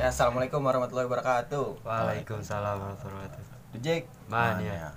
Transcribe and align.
Ya, 0.00 0.08
assalamualaikum 0.08 0.64
warahmatullahi 0.64 1.12
wabarakatuh. 1.12 1.84
Waalaikumsalam 1.84 2.80
warahmatullahi 2.80 3.20
wabarakatuh. 3.20 3.84
Jack, 3.84 4.08
Man 4.32 4.64
ya. 4.64 4.96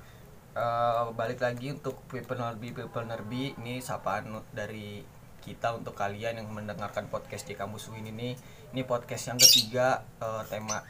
eh, 0.56 1.04
balik 1.12 1.44
lagi 1.44 1.76
untuk 1.76 2.00
people 2.08 2.40
nerbi 2.40 2.72
people 2.72 3.04
nerbi 3.04 3.52
ini 3.60 3.84
sapaan 3.84 4.32
dari 4.56 5.04
kita 5.44 5.76
untuk 5.76 5.92
kalian 6.00 6.40
yang 6.40 6.48
mendengarkan 6.48 7.12
podcast 7.12 7.44
di 7.44 7.52
kampus 7.52 7.92
Win 7.92 8.16
ini. 8.16 8.40
Ini 8.72 8.88
podcast 8.88 9.28
yang 9.28 9.44
ketiga 9.44 10.08
eh, 10.24 10.44
tema 10.48 10.88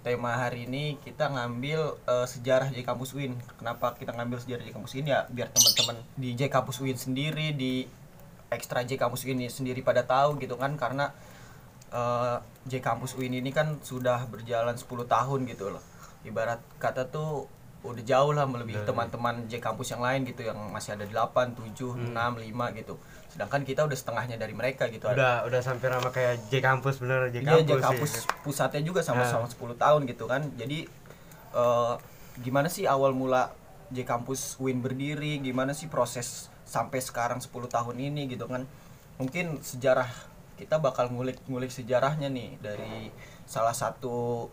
tema 0.00 0.32
hari 0.32 0.64
ini 0.64 0.96
kita 1.04 1.28
ngambil 1.28 2.00
eh, 2.08 2.24
sejarah 2.24 2.72
J 2.72 2.80
Kampus 2.88 3.12
Win. 3.12 3.36
Kenapa 3.60 3.92
kita 4.00 4.16
ngambil 4.16 4.40
sejarah 4.40 4.64
J 4.64 4.72
Kampus 4.72 4.96
Win 4.96 5.12
ya? 5.12 5.28
Biar 5.28 5.52
teman-teman 5.52 6.00
di 6.16 6.32
J 6.32 6.48
Kampus 6.48 6.80
Win 6.80 6.96
sendiri 6.96 7.52
di 7.52 7.84
ekstra 8.48 8.80
J 8.80 8.96
Kampus 8.96 9.28
Win 9.28 9.44
ini 9.44 9.52
sendiri 9.52 9.84
pada 9.84 10.08
tahu 10.08 10.40
gitu 10.40 10.56
kan 10.56 10.72
karena 10.80 11.12
eh, 11.92 12.36
J 12.66 12.72
Kampus 12.80 13.14
Win 13.20 13.36
ini 13.36 13.52
kan 13.52 13.78
sudah 13.84 14.24
berjalan 14.26 14.74
10 14.74 14.88
tahun 15.06 15.40
gitu 15.46 15.70
loh. 15.70 15.82
Ibarat 16.24 16.58
kata 16.80 17.06
tuh 17.12 17.46
udah 17.82 17.98
jauh 18.06 18.30
lah 18.30 18.46
melebihi 18.46 18.86
teman-teman 18.86 19.50
J 19.50 19.58
Kampus 19.58 19.90
yang 19.90 20.02
lain 20.06 20.22
gitu 20.22 20.46
yang 20.46 20.56
masih 20.70 20.94
ada 20.94 21.02
8, 21.04 21.58
7, 21.58 21.98
6, 21.98 22.14
5 22.14 22.78
gitu. 22.78 22.94
Sedangkan 23.26 23.66
kita 23.66 23.82
udah 23.82 23.98
setengahnya 23.98 24.38
dari 24.38 24.54
mereka 24.54 24.86
gitu. 24.86 25.10
Udah 25.10 25.42
udah 25.44 25.60
sampai 25.60 25.90
nama 25.90 26.08
kayak 26.08 26.46
J 26.46 26.62
kampus 26.62 27.02
bener 27.02 27.28
J 27.34 27.42
Iya, 27.42 27.60
kampus. 27.60 27.66
J 27.66 27.70
sih. 27.74 27.82
Kampus 27.82 28.12
pusatnya 28.46 28.82
juga 28.86 29.00
sama-sama 29.02 29.50
10 29.50 29.74
tahun 29.74 30.00
gitu 30.06 30.24
kan. 30.30 30.46
Jadi 30.54 30.86
eh, 31.52 31.94
gimana 32.40 32.70
sih 32.70 32.86
awal 32.86 33.12
mula 33.12 33.50
J 33.92 34.08
Kampus 34.08 34.56
Win 34.62 34.80
berdiri? 34.80 35.42
Gimana 35.42 35.76
sih 35.76 35.90
proses 35.90 36.48
sampai 36.64 37.02
sekarang 37.02 37.42
10 37.42 37.50
tahun 37.68 37.96
ini 37.98 38.30
gitu 38.30 38.48
kan? 38.48 38.64
Mungkin 39.20 39.60
sejarah 39.60 40.08
kita 40.54 40.78
bakal 40.78 41.08
ngulik-ngulik 41.08 41.68
sejarahnya 41.68 42.28
nih 42.28 42.56
dari 42.58 43.10
salah 43.44 43.74
satu 43.74 44.48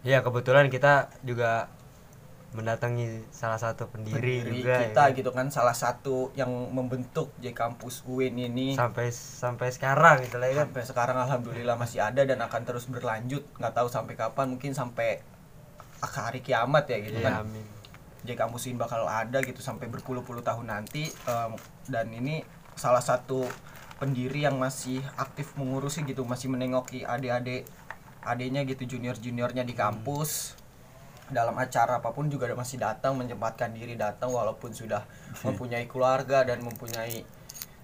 Iya 0.00 0.22
kebetulan 0.22 0.70
kita 0.70 1.10
juga 1.22 1.66
mendatangi 2.48 3.28
salah 3.28 3.60
satu 3.60 3.92
pendiri, 3.92 4.40
pendiri 4.40 4.64
juga 4.64 4.74
kita 4.80 5.04
ya. 5.12 5.16
gitu 5.20 5.30
kan 5.36 5.52
salah 5.52 5.76
satu 5.76 6.32
yang 6.32 6.48
membentuk 6.72 7.28
J 7.44 7.52
Kampus 7.52 8.00
Win 8.08 8.40
ini 8.40 8.72
sampai 8.72 9.12
sampai 9.12 9.68
sekarang 9.68 10.24
gitu 10.24 10.40
lah 10.40 10.48
ya 10.48 10.54
kan. 10.56 10.72
sampai 10.72 10.82
sekarang 10.88 11.16
alhamdulillah 11.20 11.76
masih 11.76 12.00
ada 12.00 12.24
dan 12.24 12.40
akan 12.40 12.62
terus 12.64 12.88
berlanjut 12.88 13.44
nggak 13.60 13.74
tahu 13.76 13.92
sampai 13.92 14.16
kapan 14.16 14.56
mungkin 14.56 14.72
sampai 14.72 15.20
hari 16.00 16.40
kiamat 16.40 16.88
ya 16.88 17.04
gitu 17.04 17.20
Iya, 17.20 17.26
kan 17.28 17.44
amin. 17.44 17.66
J 18.24 18.32
Kampus 18.32 18.64
Win 18.64 18.80
bakal 18.80 19.04
ada 19.04 19.44
gitu 19.44 19.60
sampai 19.60 19.86
berpuluh-puluh 19.86 20.40
tahun 20.40 20.72
nanti 20.72 21.04
em, 21.04 21.52
dan 21.84 22.08
ini 22.08 22.40
salah 22.74 23.02
satu 23.02 23.44
pendiri 23.98 24.46
yang 24.46 24.56
masih 24.56 25.02
aktif 25.18 25.52
mengurusi 25.58 26.06
gitu 26.06 26.22
masih 26.22 26.48
menengoki 26.48 27.02
adik-adik 27.02 27.66
adiknya 28.22 28.62
gitu 28.66 28.96
junior-juniornya 28.98 29.66
di 29.66 29.74
kampus 29.74 30.54
dalam 31.28 31.52
acara 31.60 32.00
apa 32.00 32.08
pun 32.14 32.32
juga 32.32 32.48
masih 32.56 32.80
datang 32.80 33.12
menyempatkan 33.18 33.74
diri 33.76 33.98
datang 33.98 34.32
walaupun 34.32 34.72
sudah 34.72 35.04
mempunyai 35.46 35.84
keluarga 35.90 36.46
dan 36.46 36.64
mempunyai 36.64 37.26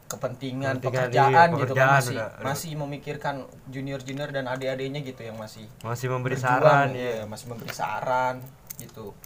kepentingan, 0.04 0.78
Kepentingan, 0.78 1.10
pekerjaan, 1.10 1.48
iya, 1.50 1.60
gitu 1.64 1.72
kan 1.74 1.80
pekerjaan 1.80 1.98
masih 1.98 2.16
udah. 2.16 2.28
masih 2.44 2.70
memikirkan 2.76 3.34
junior-junior 3.72 4.30
dan 4.30 4.44
adik-adiknya 4.46 5.00
gitu 5.02 5.26
yang 5.26 5.34
masih 5.40 5.66
Masih 5.82 6.06
memberi 6.12 6.36
berjuang, 6.38 6.60
saran 6.62 6.88
iya, 6.94 7.12
ya. 7.18 7.24
masih 7.26 7.46
memberi 7.50 7.72
saran 7.74 8.34
gitu 8.78 9.16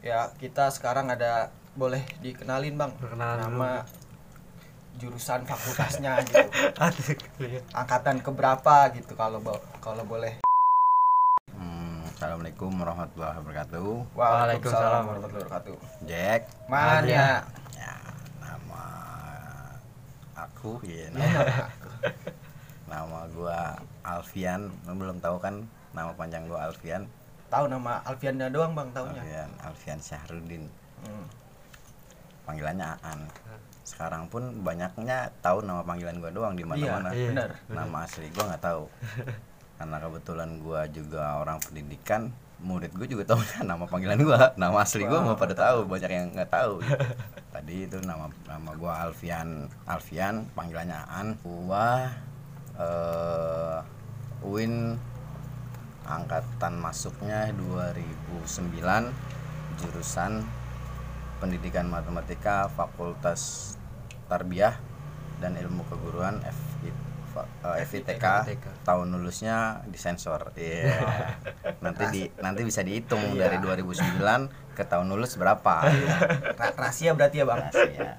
ya 0.00 0.32
kita 0.38 0.70
sekarang 0.70 1.10
ada 1.12 1.50
boleh 1.74 2.00
dikenalin 2.22 2.78
bang 2.78 2.92
Perkenalan 2.94 3.38
nama 3.42 3.70
jurusan 4.94 5.42
fakultasnya 5.42 6.22
gitu 6.26 6.46
angkatan 7.72 8.18
keberapa 8.18 8.74
gitu 8.92 9.12
kalau 9.12 9.38
bo- 9.38 9.62
kalau 9.78 10.04
boleh 10.04 10.38
Hmm, 11.50 12.02
Assalamualaikum 12.08 12.70
warahmatullahi 12.72 13.36
wabarakatuh. 13.36 13.90
Waalaikumsalam 14.12 15.02
warahmatullahi 15.04 15.44
wabarakatuh 15.44 15.76
Jack, 16.04 16.40
mana 16.66 17.04
ya 17.04 17.92
nama 18.38 18.84
aku 20.34 20.78
ya 20.82 21.10
Iya, 21.10 21.12
nama, 21.12 21.42
nama 21.42 21.66
nama 22.86 23.18
gua 23.30 23.58
Alfian. 24.02 24.70
Lu 24.84 24.94
belum 24.94 25.18
tahu 25.18 25.36
kan 25.38 25.62
nama 25.90 26.10
panjang 26.12 26.46
gua 26.46 26.66
Alfian. 26.66 27.06
tahu 27.46 27.66
nama 27.66 28.02
Alfianda 28.02 28.46
doang 28.48 28.74
bang 28.74 28.88
taunya 28.90 29.14
Alfian 29.16 29.50
Alfian 29.60 29.98
Syahrudin. 30.00 30.64
Hmm. 31.02 31.26
Panggilannya 32.44 32.88
Aan. 33.00 33.20
Sekarang 33.84 34.32
pun 34.32 34.64
banyaknya 34.64 35.28
tahu 35.44 35.60
nama 35.60 35.84
panggilan 35.84 36.16
gua 36.18 36.32
doang 36.32 36.56
di 36.56 36.64
iya 36.64 36.68
mana-mana. 36.72 37.08
Iya. 37.12 37.28
benar 37.30 37.50
Nama 37.68 37.96
asli 38.08 38.26
gua 38.32 38.44
nggak 38.50 38.64
tahu. 38.64 38.82
Karena 39.78 39.96
kebetulan 40.00 40.50
gua 40.64 40.80
juga 40.88 41.22
orang 41.44 41.60
pendidikan, 41.60 42.32
murid 42.64 42.96
gue 42.96 43.04
juga 43.10 43.34
tahu 43.34 43.40
nama 43.68 43.84
panggilan 43.84 44.16
gua, 44.24 44.56
nama 44.56 44.80
asli 44.80 45.04
gua 45.04 45.20
nggak 45.20 45.38
pada 45.38 45.54
tahu, 45.54 45.78
banyak 45.84 46.10
yang 46.10 46.26
nggak 46.32 46.50
tahu. 46.50 46.80
gitu. 46.80 46.96
Tadi 47.54 47.74
itu 47.86 47.98
nama 48.02 48.26
nama 48.48 48.70
gua 48.74 48.92
Alfian, 49.06 49.68
Alfian, 49.84 50.48
panggilannya 50.56 50.98
Aan. 51.06 51.28
Gua 51.44 52.08
eh 52.74 53.78
Win 54.44 55.00
angkatan 56.04 56.76
masuknya 56.76 57.48
2009 57.56 58.44
jurusan 59.80 60.44
Pendidikan 61.38 61.86
Matematika 61.86 62.68
Fakultas 62.68 63.74
Tarbiyah 64.26 64.74
dan 65.38 65.58
Ilmu 65.58 65.84
Keguruan 65.86 66.40
eh, 66.40 66.54
FITK 67.82 68.22
FITK. 68.46 68.66
tahun 68.86 69.10
lulusnya 69.10 69.82
disensor. 69.90 70.54
Iya. 70.54 70.94
nanti 71.84 72.06
di 72.14 72.22
nanti 72.38 72.62
bisa 72.62 72.86
dihitung 72.86 73.34
dari 73.34 73.58
2009 73.58 74.22
ke 74.78 74.86
tahun 74.86 75.10
lulus 75.10 75.34
berapa. 75.34 75.82
Ra- 76.54 76.74
rahasia 76.78 77.10
berarti 77.18 77.42
ya 77.42 77.44
bang 77.44 77.58
Rahasia. 77.66 78.10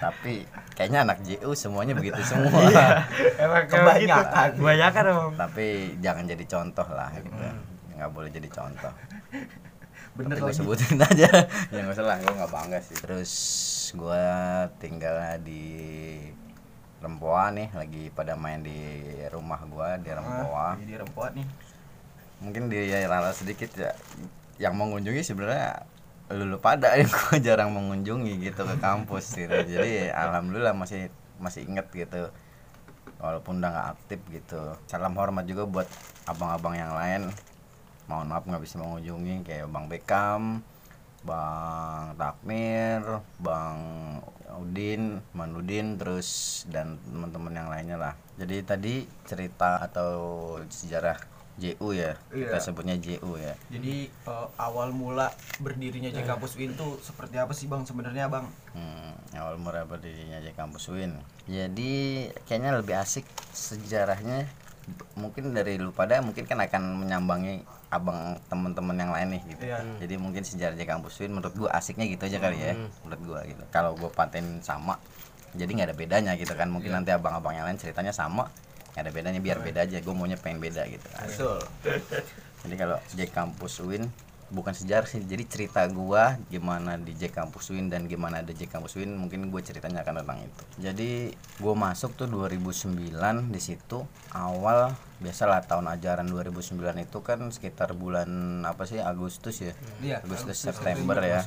Tapi 0.00 0.48
kayaknya 0.72 1.04
anak 1.04 1.20
JU 1.20 1.52
semuanya 1.52 1.92
begitu 1.92 2.16
semua. 2.24 2.64
Emang 3.44 3.68
Kebanyakan. 3.68 4.48
gitu. 4.56 4.64
Kebanyakan 4.64 5.02
emang. 5.04 5.30
Tapi 5.36 5.66
jangan 6.00 6.24
jadi 6.24 6.44
contoh 6.48 6.88
lah 6.88 7.12
gitu. 7.12 7.44
Nggak 7.92 8.08
boleh 8.08 8.30
jadi 8.32 8.48
contoh. 8.48 8.92
Bener 10.12 10.36
Tapi 10.36 10.44
lagi. 10.46 10.58
sebutin 10.58 10.96
aja. 11.08 11.28
Ya 11.68 11.78
nggak 11.78 11.94
usah 11.94 12.04
lah 12.04 12.16
gue 12.18 12.32
nggak 12.32 12.52
bangga 12.52 12.78
sih. 12.78 12.96
Terus 12.96 13.32
gue 13.92 14.24
tinggalnya 14.78 15.36
di 15.38 15.62
Rempoa 16.98 17.50
nih 17.50 17.68
lagi 17.72 18.02
pada 18.08 18.32
main 18.34 18.62
di 18.62 18.78
rumah 19.28 19.58
gue 19.58 19.88
di 20.00 20.08
Ah, 20.08 20.16
Rempoa. 20.16 20.66
jadi 20.78 20.94
rempoa 21.00 21.28
nih. 21.32 21.46
Mungkin 22.38 22.62
di 22.66 22.78
rala 23.02 23.30
sedikit 23.30 23.70
ya 23.74 23.90
yang 24.60 24.76
mengunjungi 24.76 25.20
sebenarnya 25.20 25.82
lulu 26.30 26.56
pada 26.56 26.94
yang 27.00 27.10
gue 27.10 27.36
jarang 27.40 27.70
mengunjungi 27.70 28.38
gitu 28.40 28.62
ke 28.62 28.76
kampus 28.78 29.34
gitu 29.34 29.52
jadi 29.52 30.14
alhamdulillah 30.14 30.72
masih 30.72 31.10
masih 31.36 31.66
inget 31.66 31.90
gitu. 31.90 32.30
Walaupun 33.18 33.58
udah 33.58 33.70
nggak 33.70 33.88
aktif 33.92 34.20
gitu. 34.30 34.62
Salam 34.86 35.14
hormat 35.14 35.42
juga 35.44 35.64
buat 35.64 35.88
abang-abang 36.24 36.74
yang 36.74 36.92
lain 36.92 37.30
mohon 38.04 38.26
maaf 38.26 38.42
nggak 38.42 38.60
bisa 38.60 38.76
mengunjungi 38.76 39.42
kayak 39.42 39.66
bang 39.66 39.86
Bekam 39.86 40.42
bang 41.22 42.04
Takmir 42.14 43.00
bang 43.38 43.78
Udin 44.52 45.02
Manudin 45.32 45.94
terus 45.94 46.28
dan 46.66 46.98
teman-teman 47.04 47.54
yang 47.54 47.68
lainnya 47.68 47.96
lah 47.96 48.14
jadi 48.34 48.60
tadi 48.62 48.94
cerita 49.22 49.78
atau 49.80 50.12
sejarah 50.66 51.16
JU 51.52 51.92
ya 51.92 52.16
kita 52.26 52.56
Iya. 52.56 52.64
sebutnya 52.64 52.96
JU 52.96 53.36
ya 53.36 53.54
jadi 53.68 54.08
eh, 54.08 54.46
awal 54.56 54.90
mula 54.90 55.30
berdirinya 55.58 56.08
J 56.08 56.24
Kampus 56.24 56.56
Win 56.56 56.74
tuh 56.74 56.98
seperti 56.98 57.36
apa 57.36 57.52
sih 57.52 57.64
bang 57.64 57.84
sebenarnya 57.84 58.26
bang 58.26 58.48
Hmm, 58.72 59.12
awal 59.36 59.56
mula 59.56 59.84
berdirinya 59.84 60.40
J 60.40 60.56
Kampus 60.56 60.88
Win. 60.88 61.12
Jadi 61.44 61.92
kayaknya 62.42 62.72
lebih 62.74 62.96
asik 62.96 63.28
sejarahnya 63.52 64.48
mungkin 65.14 65.54
dari 65.54 65.78
lu 65.78 65.94
pada 65.94 66.18
mungkin 66.18 66.42
kan 66.42 66.58
akan 66.58 67.06
menyambangi 67.06 67.62
abang 67.92 68.40
teman-teman 68.50 68.96
yang 68.98 69.12
lain 69.14 69.28
nih 69.38 69.42
gitu. 69.54 69.64
Iya. 69.68 69.78
Jadi 70.02 70.14
mungkin 70.18 70.42
sejarah 70.42 70.74
Kampus 70.82 71.22
Win 71.22 71.36
menurut 71.36 71.54
gua 71.54 71.70
asiknya 71.76 72.08
gitu 72.10 72.26
aja 72.26 72.38
kali 72.42 72.58
ya. 72.58 72.74
Menurut 73.06 73.20
gua 73.22 73.38
gitu. 73.46 73.62
Kalau 73.70 73.94
gua 73.94 74.10
paten 74.10 74.58
sama 74.64 74.98
jadi 75.52 75.68
nggak 75.68 75.88
ada 75.92 75.96
bedanya 75.96 76.32
gitu 76.34 76.52
kan. 76.56 76.66
Mungkin 76.72 76.90
nanti 76.90 77.12
abang-abang 77.14 77.54
yang 77.54 77.68
lain 77.68 77.78
ceritanya 77.78 78.10
sama 78.10 78.48
nggak 78.92 79.02
ada 79.06 79.12
bedanya 79.12 79.40
biar 79.40 79.60
beda 79.62 79.86
aja. 79.86 80.00
Gue 80.02 80.14
maunya 80.16 80.36
pengen 80.40 80.58
beda 80.58 80.84
gitu. 80.88 81.06
betul 81.06 81.60
Jadi 82.62 82.74
kalau 82.74 82.98
J 83.14 83.20
Kampus 83.30 83.80
Win 83.84 84.08
bukan 84.52 84.76
sejarah 84.76 85.08
sih, 85.08 85.24
jadi 85.24 85.48
cerita 85.48 85.82
gua 85.88 86.36
gimana 86.52 87.00
di 87.00 87.16
J 87.16 87.32
Kampus 87.32 87.72
Win 87.72 87.88
dan 87.88 88.04
gimana 88.04 88.44
ada 88.44 88.52
J 88.52 88.68
Kampus 88.68 89.00
Win 89.00 89.16
mungkin 89.16 89.48
gue 89.48 89.62
ceritanya 89.64 90.04
akan 90.04 90.20
tentang 90.20 90.44
itu. 90.44 90.64
Jadi 90.78 91.10
gua 91.58 91.72
masuk 91.72 92.12
tuh 92.14 92.28
2009 92.28 93.48
di 93.48 93.60
situ 93.60 94.04
awal 94.36 94.92
biasalah 95.22 95.62
tahun 95.70 95.86
ajaran 95.94 96.26
2009 96.26 96.82
itu 96.98 97.18
kan 97.22 97.38
sekitar 97.54 97.94
bulan 97.94 98.26
apa 98.66 98.82
sih 98.84 98.98
Agustus 98.98 99.62
ya? 99.62 99.72
Iya, 100.02 100.18
Agustus 100.20 100.58
Agustus, 100.58 100.82
September 100.82 101.16
ya. 101.22 101.40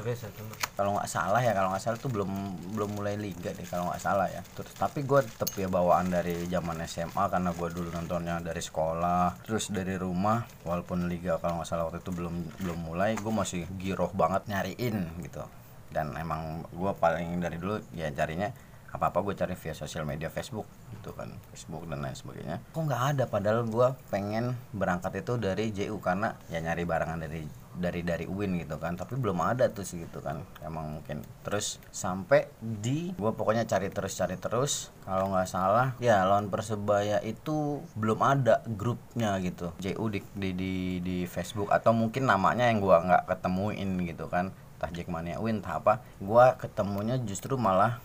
Kalau 0.80 0.96
nggak 0.96 1.10
salah 1.12 1.42
ya 1.44 1.52
kalau 1.52 1.76
nggak 1.76 1.84
salah 1.84 2.00
tuh 2.00 2.10
belum 2.10 2.32
belum 2.72 2.90
mulai 2.96 3.20
liga 3.20 3.52
deh 3.52 3.68
kalau 3.68 3.92
nggak 3.92 4.02
salah 4.02 4.32
ya. 4.32 4.42
Terus 4.56 4.72
tapi 4.80 5.04
gue 5.04 5.20
tetep 5.22 5.52
ya 5.60 5.68
bawaan 5.68 6.08
dari 6.08 6.48
zaman 6.48 6.80
SMA 6.88 7.24
karena 7.28 7.52
gue 7.52 7.68
dulu 7.70 7.92
nontonnya 7.92 8.40
dari 8.40 8.64
sekolah 8.64 9.44
terus 9.44 9.70
dari 9.70 10.00
rumah 10.00 10.48
walaupun 10.64 11.12
liga 11.12 11.38
kalau 11.44 11.60
nggak 11.60 11.68
salah 11.68 11.92
waktu 11.92 12.00
itu 12.00 12.16
belum 12.16 12.36
belum 12.64 12.80
mulai 12.88 13.20
gue 13.20 13.34
masih 13.36 13.68
giroh 13.76 14.10
banget 14.16 14.48
nyariin 14.48 15.04
gitu. 15.20 15.44
Dan 15.92 16.16
emang 16.16 16.64
gue 16.72 16.92
paling 16.96 17.40
dari 17.44 17.60
dulu 17.60 17.84
ya 17.92 18.08
carinya 18.16 18.52
apa 18.96 19.12
apa 19.12 19.20
gue 19.28 19.36
cari 19.36 19.56
via 19.60 19.76
sosial 19.76 20.08
media 20.08 20.32
Facebook 20.32 20.64
gitu 21.06 21.14
kan 21.14 21.30
Facebook 21.54 21.86
dan 21.86 22.02
lain 22.02 22.18
sebagainya. 22.18 22.58
Kok 22.74 22.82
nggak 22.90 23.04
ada? 23.14 23.24
Padahal 23.30 23.62
gue 23.70 23.94
pengen 24.10 24.58
berangkat 24.74 25.22
itu 25.22 25.38
dari 25.38 25.70
JU 25.70 26.02
karena 26.02 26.34
ya 26.50 26.58
nyari 26.66 26.82
barangan 26.82 27.22
dari 27.30 27.46
dari 27.78 28.02
dari 28.02 28.26
UIN 28.26 28.58
gitu 28.58 28.82
kan. 28.82 28.98
Tapi 28.98 29.14
belum 29.22 29.38
ada 29.38 29.70
tuh 29.70 29.86
sih 29.86 30.02
gitu 30.02 30.26
kan 30.26 30.42
emang 30.66 30.98
mungkin. 30.98 31.22
Terus 31.46 31.78
sampai 31.94 32.50
di 32.58 33.14
gue 33.14 33.32
pokoknya 33.38 33.70
cari 33.70 33.94
terus 33.94 34.18
cari 34.18 34.34
terus. 34.42 34.90
Kalau 35.06 35.30
nggak 35.30 35.46
salah 35.46 35.94
ya 36.02 36.26
lawan 36.26 36.50
persebaya 36.50 37.22
itu 37.22 37.86
belum 37.94 38.20
ada 38.26 38.66
grupnya 38.66 39.38
gitu. 39.46 39.78
JU 39.78 40.10
di 40.10 40.26
di 40.34 40.50
di, 40.58 40.74
di 41.06 41.18
Facebook. 41.30 41.70
Atau 41.70 41.94
mungkin 41.94 42.26
namanya 42.26 42.66
yang 42.66 42.82
gua 42.82 43.06
nggak 43.06 43.30
ketemuin 43.30 44.02
gitu 44.10 44.26
kan. 44.26 44.50
Entah 44.82 44.90
Jackmania 44.90 45.38
UIN 45.38 45.62
entah 45.62 45.78
apa. 45.78 46.02
Gua 46.18 46.58
ketemunya 46.58 47.22
justru 47.22 47.54
malah 47.62 48.02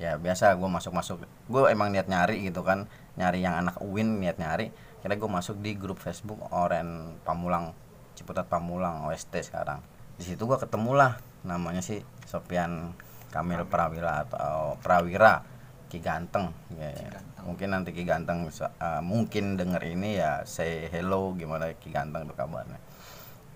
ya 0.00 0.16
biasa 0.16 0.56
gue 0.56 0.68
masuk 0.68 0.92
masuk 0.96 1.16
gue 1.24 1.62
emang 1.68 1.92
niat 1.92 2.08
nyari 2.08 2.44
gitu 2.46 2.64
kan. 2.64 2.88
Nyari 3.16 3.44
yang 3.44 3.58
anak 3.58 3.80
UIN 3.84 4.20
niat 4.22 4.40
nyari. 4.40 4.72
Kira 5.02 5.18
gue 5.18 5.30
masuk 5.30 5.58
di 5.58 5.74
grup 5.74 5.98
Facebook 5.98 6.38
Oren 6.54 7.18
Pamulang 7.26 7.74
Ciputat 8.14 8.46
Pamulang 8.46 9.08
OST 9.10 9.52
sekarang. 9.52 9.82
Di 10.16 10.24
situ 10.24 10.46
gue 10.46 10.58
ketemulah 10.60 11.18
namanya 11.42 11.82
sih 11.82 12.00
Sopian 12.28 12.94
Kamil 13.32 13.66
Prawira 13.66 14.22
atau 14.28 14.78
Prawira 14.78 15.42
Ki 15.90 16.00
Ganteng. 16.00 16.52
Ya, 16.76 16.88
ya. 16.92 17.20
mungkin 17.44 17.74
nanti 17.74 17.92
Ki 17.92 18.04
Ganteng 18.06 18.48
eh, 18.48 19.02
mungkin 19.02 19.58
denger 19.58 19.82
ini 19.84 20.16
ya 20.20 20.46
say 20.48 20.88
hello 20.88 21.34
gimana 21.36 21.72
Ki 21.76 21.90
Ganteng 21.90 22.28
tuh 22.28 22.36
kabarnya. 22.36 22.78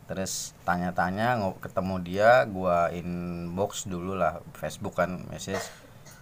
Terus 0.07 0.55
tanya-tanya 0.63 1.39
ketemu 1.59 1.95
dia 2.03 2.31
gua 2.47 2.91
inbox 2.95 3.91
dulu 3.91 4.15
lah 4.15 4.39
Facebook 4.55 4.99
kan 4.99 5.23
message 5.31 5.63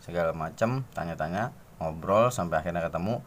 segala 0.05 0.37
macam 0.37 0.85
tanya-tanya 0.93 1.57
ngobrol 1.81 2.29
sampai 2.29 2.61
akhirnya 2.61 2.85
ketemu. 2.85 3.25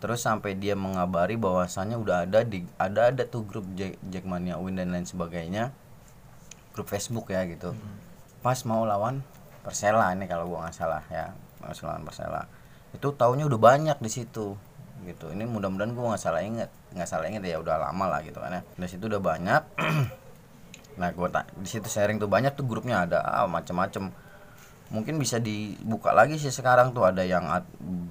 Terus 0.00 0.24
sampai 0.24 0.56
dia 0.56 0.72
mengabari 0.78 1.36
bahwasannya 1.36 2.00
udah 2.00 2.24
ada 2.24 2.40
di 2.46 2.64
ada 2.80 3.12
ada 3.12 3.22
tuh 3.28 3.44
grup 3.44 3.66
Jack, 3.76 4.00
Jackmania 4.08 4.56
Win 4.56 4.78
dan 4.78 4.94
lain 4.94 5.04
sebagainya. 5.04 5.74
Grup 6.72 6.88
Facebook 6.88 7.28
ya 7.28 7.44
gitu. 7.44 7.76
Pas 8.40 8.56
mau 8.64 8.86
lawan 8.88 9.20
Persela 9.60 10.16
ini 10.16 10.24
kalau 10.24 10.48
gua 10.48 10.64
nggak 10.64 10.76
salah 10.78 11.04
ya 11.12 11.36
mau 11.60 11.74
lawan 11.74 12.06
Persela. 12.06 12.48
Itu 12.96 13.12
taunya 13.12 13.44
udah 13.44 13.60
banyak 13.60 13.98
di 14.00 14.08
situ 14.08 14.56
gitu. 15.04 15.26
Ini 15.28 15.44
mudah-mudahan 15.44 15.92
gua 15.92 16.16
nggak 16.16 16.22
salah 16.22 16.40
inget 16.40 16.72
nggak 16.96 17.06
salah 17.06 17.28
inget 17.28 17.44
ya 17.44 17.60
udah 17.60 17.76
lama 17.76 18.16
lah 18.16 18.24
gitu 18.24 18.40
kan 18.40 18.56
ya. 18.56 18.62
Di 18.64 18.88
situ 18.88 19.04
udah 19.10 19.20
banyak. 19.20 19.62
Nah 20.90 21.16
gua 21.16 21.32
tak 21.32 21.48
di 21.56 21.64
situ 21.64 21.88
sharing 21.88 22.20
tuh 22.20 22.28
banyak 22.28 22.52
tuh 22.52 22.66
grupnya 22.66 23.08
ada 23.08 23.24
ah, 23.24 23.48
macem-macem 23.48 24.12
mungkin 24.90 25.22
bisa 25.22 25.38
dibuka 25.38 26.10
lagi 26.10 26.34
sih 26.36 26.50
sekarang 26.50 26.90
tuh 26.90 27.06
ada 27.06 27.22
yang 27.22 27.46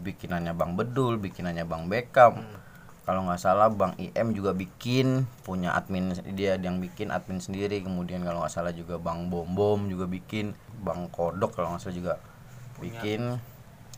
bikinannya 0.03 0.55
Bang 0.55 0.79
Bedul 0.79 1.19
bikinannya 1.19 1.67
Bang 1.67 1.91
Beckham. 1.91 2.39
Kalau 3.03 3.25
nggak 3.25 3.41
salah 3.41 3.73
Bang 3.73 3.97
IM 3.97 4.37
juga 4.37 4.53
bikin 4.53 5.25
punya 5.41 5.73
admin 5.73 6.13
dia 6.37 6.55
yang 6.55 6.79
bikin 6.79 7.11
admin 7.11 7.41
sendiri. 7.43 7.81
Kemudian 7.83 8.23
kalau 8.23 8.45
nggak 8.45 8.53
salah 8.53 8.71
juga 8.71 8.95
Bang 9.01 9.27
Bom 9.27 9.49
Bom 9.51 9.89
juga 9.91 10.07
bikin 10.07 10.55
Bang 10.79 11.11
Kodok 11.11 11.57
kalau 11.57 11.75
nggak 11.75 11.81
salah 11.83 11.97
juga 11.97 12.13
bikin. 12.79 13.41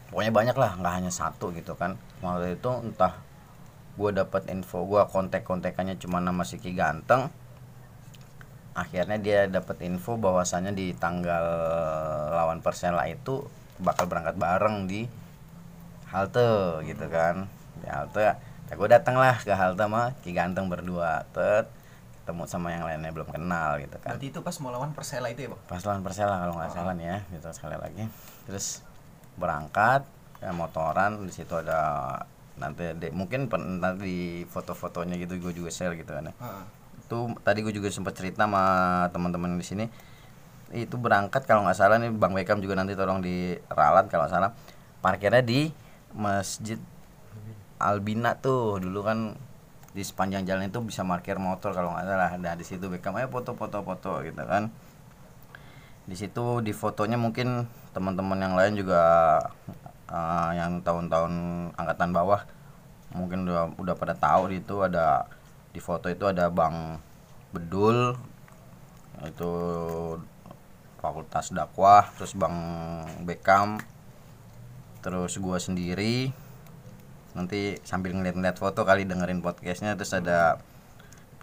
Pokoknya 0.09 0.31
banyak 0.31 0.55
lah 0.57 0.71
nggak 0.79 0.93
hanya 0.97 1.11
satu 1.11 1.51
gitu 1.53 1.75
kan. 1.75 1.99
Waktu 2.23 2.57
itu 2.57 2.71
entah 2.71 3.19
gue 3.99 4.09
dapat 4.15 4.47
info 4.47 4.87
gue 4.87 5.03
kontak 5.11 5.43
kontekannya 5.43 5.99
cuma 5.99 6.23
nama 6.23 6.47
si 6.47 6.55
Ki 6.55 6.71
Ganteng 6.71 7.27
akhirnya 8.71 9.17
dia 9.19 9.39
dapat 9.51 9.83
info 9.83 10.15
bahwasannya 10.15 10.71
di 10.71 10.95
tanggal 10.95 11.43
lawan 12.31 12.63
Persela 12.63 13.03
itu 13.07 13.43
bakal 13.81 14.07
berangkat 14.07 14.39
bareng 14.39 14.87
di 14.87 15.05
halte 16.11 16.79
gitu 16.87 17.05
kan. 17.11 17.47
Di 17.81 17.87
halte 17.91 18.21
ya 18.71 18.73
gue 18.77 18.87
datang 18.87 19.19
lah 19.19 19.35
ke 19.35 19.51
halte 19.51 19.83
mah 19.87 20.15
Ki 20.23 20.31
Ganteng 20.31 20.71
berdua. 20.71 21.27
Tet 21.35 21.67
ketemu 22.21 22.45
sama 22.47 22.69
yang 22.71 22.85
lainnya 22.85 23.11
belum 23.11 23.27
kenal 23.33 23.81
gitu 23.81 23.97
kan. 23.99 24.15
Berarti 24.15 24.27
itu 24.31 24.39
pas 24.39 24.55
mau 24.63 24.71
lawan 24.71 24.93
Persela 24.93 25.27
itu 25.33 25.43
ya, 25.43 25.49
Bang? 25.51 25.61
pas 25.67 25.81
lawan 25.83 26.01
Persela 26.05 26.35
kalau 26.39 26.53
nggak 26.55 26.71
salah 26.71 26.93
nih 26.95 27.07
ya 27.11 27.17
gitu 27.33 27.47
sekali 27.51 27.75
lagi. 27.75 28.03
Terus 28.47 28.85
berangkat 29.35 30.05
ya 30.39 30.53
motoran 30.55 31.21
di 31.27 31.33
situ 31.33 31.53
ada 31.53 32.15
nanti 32.61 32.93
de- 32.95 33.11
mungkin 33.13 33.49
nanti 33.81 34.01
di 34.05 34.19
foto-fotonya 34.45 35.17
gitu 35.17 35.37
gue 35.41 35.53
juga 35.53 35.69
share 35.73 35.97
gitu 35.97 36.13
kan 36.13 36.29
ya. 36.29 36.33
Heeh. 36.39 36.63
Itu 37.11 37.35
tadi 37.43 37.59
gue 37.59 37.75
juga 37.75 37.91
sempat 37.91 38.15
cerita 38.15 38.47
sama 38.47 38.63
teman-teman 39.11 39.59
di 39.59 39.67
sini. 39.67 39.85
Itu 40.71 40.95
berangkat 40.95 41.43
kalau 41.43 41.67
nggak 41.67 41.75
salah 41.75 41.99
nih 41.99 42.15
bang 42.15 42.31
Beckham 42.31 42.63
juga 42.63 42.79
nanti 42.79 42.95
tolong 42.95 43.19
diralat 43.19 44.07
kalau 44.07 44.31
salah. 44.31 44.55
Parkirnya 45.03 45.43
di 45.43 45.67
masjid 46.15 46.79
Albina 47.83 48.39
tuh. 48.39 48.79
Dulu 48.79 49.03
kan 49.03 49.35
di 49.91 49.99
sepanjang 50.07 50.47
jalan 50.47 50.71
itu 50.71 50.79
bisa 50.79 51.03
parkir 51.03 51.35
motor 51.35 51.75
kalau 51.75 51.91
nggak 51.91 52.07
salah. 52.07 52.31
Nah 52.39 52.55
di 52.55 52.63
situ 52.63 52.87
Beckham 52.87 53.19
ayo 53.19 53.27
foto-foto 53.27 53.83
foto 53.83 54.23
gitu 54.23 54.39
kan. 54.47 54.71
Di 56.07 56.15
situ 56.15 56.63
di 56.63 56.71
fotonya 56.71 57.19
mungkin 57.19 57.67
teman-teman 57.91 58.39
yang 58.39 58.55
lain 58.55 58.79
juga 58.79 59.03
eh, 60.07 60.49
yang 60.55 60.79
tahun-tahun 60.79 61.33
angkatan 61.75 62.15
bawah 62.15 62.47
mungkin 63.11 63.43
udah 63.43 63.75
udah 63.75 63.95
pada 63.99 64.15
tahu 64.15 64.55
itu 64.55 64.87
ada 64.87 65.27
di 65.71 65.79
foto 65.79 66.11
itu 66.11 66.27
ada 66.27 66.51
Bang 66.51 66.99
Bedul 67.51 68.15
itu 69.23 69.53
Fakultas 71.01 71.49
Dakwah 71.51 72.11
terus 72.15 72.37
Bang 72.37 72.55
Beckham 73.25 73.81
terus 75.01 75.41
gua 75.41 75.57
sendiri. 75.57 76.29
Nanti 77.33 77.79
sambil 77.81 78.13
ngeliat-ngeliat 78.13 78.59
foto 78.59 78.83
kali 78.85 79.07
dengerin 79.07 79.41
podcastnya 79.41 79.97
terus 79.97 80.13
ada 80.13 80.61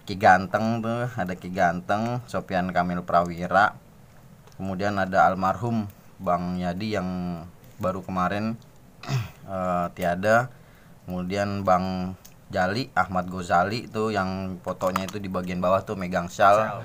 Ki 0.06 0.14
Ganteng 0.16 0.80
tuh 0.80 1.10
ada 1.16 1.34
Ki 1.34 1.50
Ganteng 1.50 2.22
Sopian 2.30 2.70
Kamil 2.70 3.02
Prawira. 3.02 3.74
Kemudian 4.56 4.96
ada 5.00 5.26
almarhum 5.26 5.90
Bang 6.22 6.60
Yadi 6.60 6.94
yang 6.94 7.08
baru 7.82 8.04
kemarin 8.04 8.54
eh, 9.50 9.86
tiada. 9.96 10.52
Kemudian 11.08 11.64
Bang 11.64 12.14
Jali 12.48 12.88
Ahmad 12.96 13.28
Gozali 13.28 13.88
itu 13.90 14.08
yang 14.08 14.56
fotonya 14.64 15.04
itu 15.04 15.20
di 15.20 15.28
bagian 15.28 15.60
bawah 15.60 15.84
tuh 15.84 16.00
megang 16.00 16.32
shawl 16.32 16.84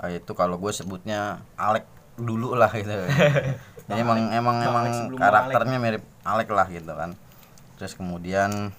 Eh, 0.00 0.24
itu 0.24 0.32
kalau 0.32 0.56
gue 0.56 0.72
sebutnya 0.72 1.44
Alek 1.60 1.84
dulu 2.16 2.56
lah 2.56 2.72
gitu. 2.72 2.90
Jadi 3.88 4.00
emang 4.00 4.32
emang 4.32 4.56
Bang 4.56 4.68
emang 4.68 4.84
Bang 4.88 5.20
karakternya 5.20 5.76
mirip 5.76 6.04
Alek 6.24 6.48
lah 6.48 6.66
gitu 6.72 6.92
kan. 6.96 7.12
Terus 7.76 7.92
kemudian 7.92 8.72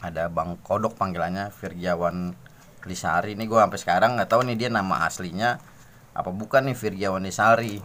ada 0.00 0.32
Bang 0.32 0.56
Kodok 0.64 0.96
panggilannya 0.96 1.52
Virgiawan 1.52 2.32
Lisari. 2.88 3.36
Ini 3.36 3.44
gue 3.44 3.58
sampai 3.60 3.76
sekarang 3.76 4.16
nggak 4.16 4.30
tahu 4.30 4.48
nih 4.48 4.56
dia 4.56 4.68
nama 4.72 5.04
aslinya 5.04 5.60
apa 6.16 6.32
bukan 6.32 6.72
nih 6.72 6.76
Virgiawan 6.78 7.20
Lisari. 7.20 7.84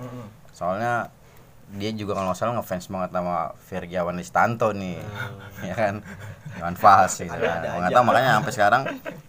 Soalnya 0.56 1.12
dia 1.74 1.92
juga 1.92 2.16
kalau 2.16 2.32
nggak 2.32 2.40
salah 2.40 2.54
ngefans 2.56 2.88
banget 2.88 3.10
sama 3.12 3.52
Virgiawan 3.68 4.16
Listanto 4.16 4.72
nih. 4.72 5.04
Ya 5.68 5.76
kan 5.76 6.04
Iwan 6.60 6.76
Fals 6.78 7.18
gitu 7.18 7.34
Ada- 7.34 7.82
kan 7.82 7.90
tahu 7.90 8.04
makanya 8.06 8.32
sampai 8.40 8.54
sekarang 8.54 8.82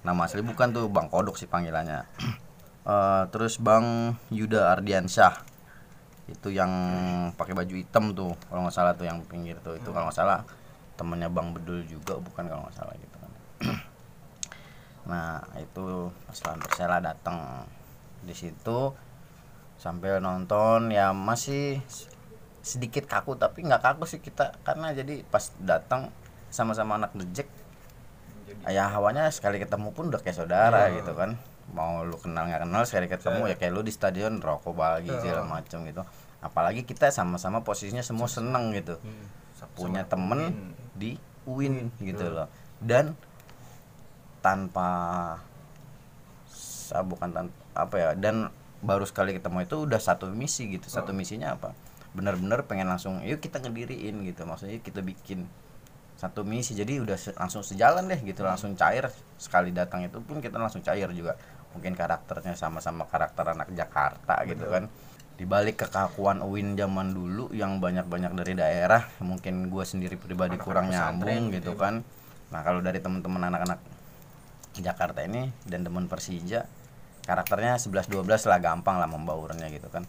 nama 0.05 0.21
asli 0.29 0.45
bukan 0.45 0.69
tuh 0.75 0.87
Bang 0.93 1.09
Kodok 1.09 1.41
sih 1.41 1.49
panggilannya. 1.49 2.05
Eh, 2.85 3.23
terus 3.33 3.57
Bang 3.57 4.17
Yuda 4.29 4.77
Ardiansyah. 4.77 5.41
Itu 6.29 6.53
yang 6.53 6.73
pakai 7.37 7.57
baju 7.57 7.75
hitam 7.77 8.13
tuh 8.13 8.33
kalau 8.49 8.69
nggak 8.69 8.77
salah 8.77 8.93
tuh 8.93 9.09
yang 9.09 9.25
pinggir 9.25 9.57
tuh. 9.65 9.77
Itu 9.77 9.93
kalau 9.93 10.09
nggak 10.09 10.19
salah 10.21 10.45
temennya 11.01 11.33
Bang 11.33 11.57
Bedul 11.57 11.85
juga 11.89 12.21
bukan 12.21 12.45
kalau 12.45 12.69
nggak 12.69 12.77
salah 12.77 12.95
gitu 12.97 13.17
kan. 13.19 13.31
Nah 15.05 15.45
itu 15.61 16.09
pas 16.25 16.57
Persela 16.65 16.97
datang 16.97 17.69
di 18.25 18.33
situ 18.33 18.97
sambil 19.77 20.17
nonton 20.17 20.89
ya 20.89 21.13
masih 21.13 21.77
sedikit 22.65 23.05
kaku 23.05 23.37
tapi 23.37 23.61
nggak 23.69 23.85
kaku 23.85 24.09
sih 24.09 24.25
kita 24.25 24.57
karena 24.65 24.97
jadi 24.97 25.21
pas 25.29 25.53
datang 25.61 26.09
sama-sama 26.55 27.03
anak 27.03 27.11
dejek 27.19 27.51
ya 28.65 28.87
hawanya 28.89 29.27
sekali 29.35 29.59
ketemu 29.59 29.91
pun 29.91 30.09
udah 30.15 30.23
kayak 30.23 30.39
saudara 30.39 30.87
gitu 30.95 31.13
kan. 31.13 31.35
Mau 31.75 32.07
lu 32.07 32.15
kenal 32.17 32.47
nggak 32.47 32.63
kenal 32.63 32.83
sekali 32.87 33.11
ketemu 33.11 33.51
ya 33.51 33.57
kayak 33.59 33.73
lu 33.75 33.83
di 33.83 33.91
stadion 33.91 34.39
rokok 34.39 34.73
bagi 34.73 35.11
segala 35.11 35.43
macam 35.43 35.83
gitu. 35.85 36.03
Apalagi 36.39 36.87
kita 36.87 37.11
sama-sama 37.11 37.67
posisinya 37.67 38.05
semua 38.05 38.31
seneng 38.31 38.71
gitu. 38.73 38.95
Punya 39.75 40.07
temen 40.07 40.55
di 40.95 41.19
UIN 41.45 41.91
gitu 41.99 42.31
loh. 42.31 42.47
Dan 42.79 43.17
tanpa 44.41 44.89
bukan 46.95 47.29
tan- 47.33 47.57
apa 47.75 47.95
ya 47.97 48.09
dan 48.15 48.53
baru 48.85 49.09
sekali 49.09 49.33
ketemu 49.35 49.65
itu 49.65 49.77
udah 49.89 49.99
satu 49.99 50.29
misi 50.31 50.69
gitu. 50.71 50.87
Satu 50.87 51.11
misinya 51.17 51.57
apa? 51.57 51.73
Benar-benar 52.15 52.69
pengen 52.69 52.87
langsung 52.93 53.25
yuk 53.25 53.41
kita 53.41 53.59
ngediriin 53.59 54.23
gitu. 54.29 54.45
Maksudnya 54.47 54.79
kita 54.79 55.01
bikin 55.01 55.49
satu 56.25 56.41
misi 56.41 56.73
jadi 56.73 57.05
udah 57.05 57.21
se- 57.21 57.37
langsung 57.37 57.61
sejalan 57.61 58.09
deh 58.09 58.17
gitu 58.25 58.41
langsung 58.49 58.73
cair. 58.73 59.13
Sekali 59.37 59.77
datang 59.77 60.09
itu 60.09 60.25
pun 60.25 60.41
kita 60.41 60.57
langsung 60.57 60.81
cair 60.81 61.13
juga. 61.13 61.37
Mungkin 61.77 61.93
karakternya 61.93 62.57
sama-sama 62.57 63.05
karakter 63.05 63.53
anak 63.53 63.69
Jakarta 63.77 64.41
gitu 64.49 64.65
kan. 64.73 64.89
Dibalik 65.37 65.85
kekakuan 65.85 66.41
Uin 66.41 66.81
zaman 66.81 67.13
dulu 67.13 67.53
yang 67.53 67.77
banyak-banyak 67.77 68.33
dari 68.33 68.57
daerah 68.57 69.05
mungkin 69.21 69.69
gue 69.69 69.85
sendiri 69.85 70.17
pribadi 70.17 70.57
Anak-anak 70.57 70.65
kurang 70.65 70.87
nyambung 70.89 71.53
gitu 71.53 71.61
gitu 71.61 71.73
ya, 71.77 71.83
kan. 71.85 71.95
Nah 72.49 72.61
kalau 72.65 72.81
dari 72.81 73.05
teman-teman 73.05 73.53
anak-anak 73.53 73.85
Jakarta 74.81 75.21
ini 75.29 75.53
dan 75.69 75.85
teman 75.85 76.09
Persija 76.09 76.65
karakternya 77.29 77.77
11-12 77.77 78.25
lah 78.49 78.59
gampang 78.65 78.97
lah 78.97 79.11
membaurnya 79.13 79.69
gitu 79.69 79.93
kan. 79.93 80.09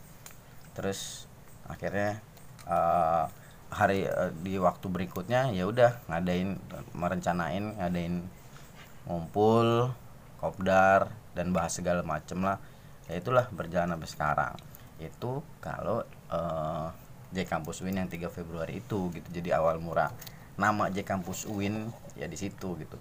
Terus 0.71 1.27
akhirnya 1.67 2.23
eh, 2.71 3.25
hari 3.69 4.05
eh, 4.07 4.31
di 4.41 4.55
waktu 4.61 4.85
berikutnya 4.87 5.51
ya 5.51 5.65
udah 5.65 6.05
ngadain 6.09 6.57
merencanain 6.93 7.75
ngadain 7.81 8.23
ngumpul 9.05 9.93
kopdar 10.41 11.09
dan 11.33 11.51
bahas 11.51 11.75
segala 11.75 12.01
macem 12.01 12.41
lah. 12.41 12.61
Ya 13.05 13.21
itulah 13.21 13.45
berjalan 13.53 13.93
sampai 13.93 14.09
sekarang. 14.09 14.53
Itu 14.97 15.45
kalau 15.61 16.05
eh, 16.31 16.87
J 17.35 17.43
Kampus 17.43 17.83
Win 17.83 17.99
yang 17.99 18.09
3 18.09 18.31
Februari 18.31 18.79
itu 18.79 19.11
gitu. 19.11 19.27
Jadi 19.29 19.51
awal 19.51 19.81
murah 19.81 20.09
nama 20.55 20.87
J 20.87 21.03
Kampus 21.03 21.45
Win 21.51 21.91
ya 22.15 22.25
di 22.29 22.37
situ 22.39 22.79
gitu. 22.79 22.97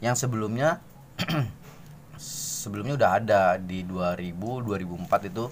Yang 0.00 0.26
sebelumnya 0.26 0.80
sebelumnya 2.64 2.94
udah 2.98 3.10
ada 3.18 3.42
di 3.60 3.84
2000 3.86 4.34
2004 4.34 5.30
itu 5.30 5.44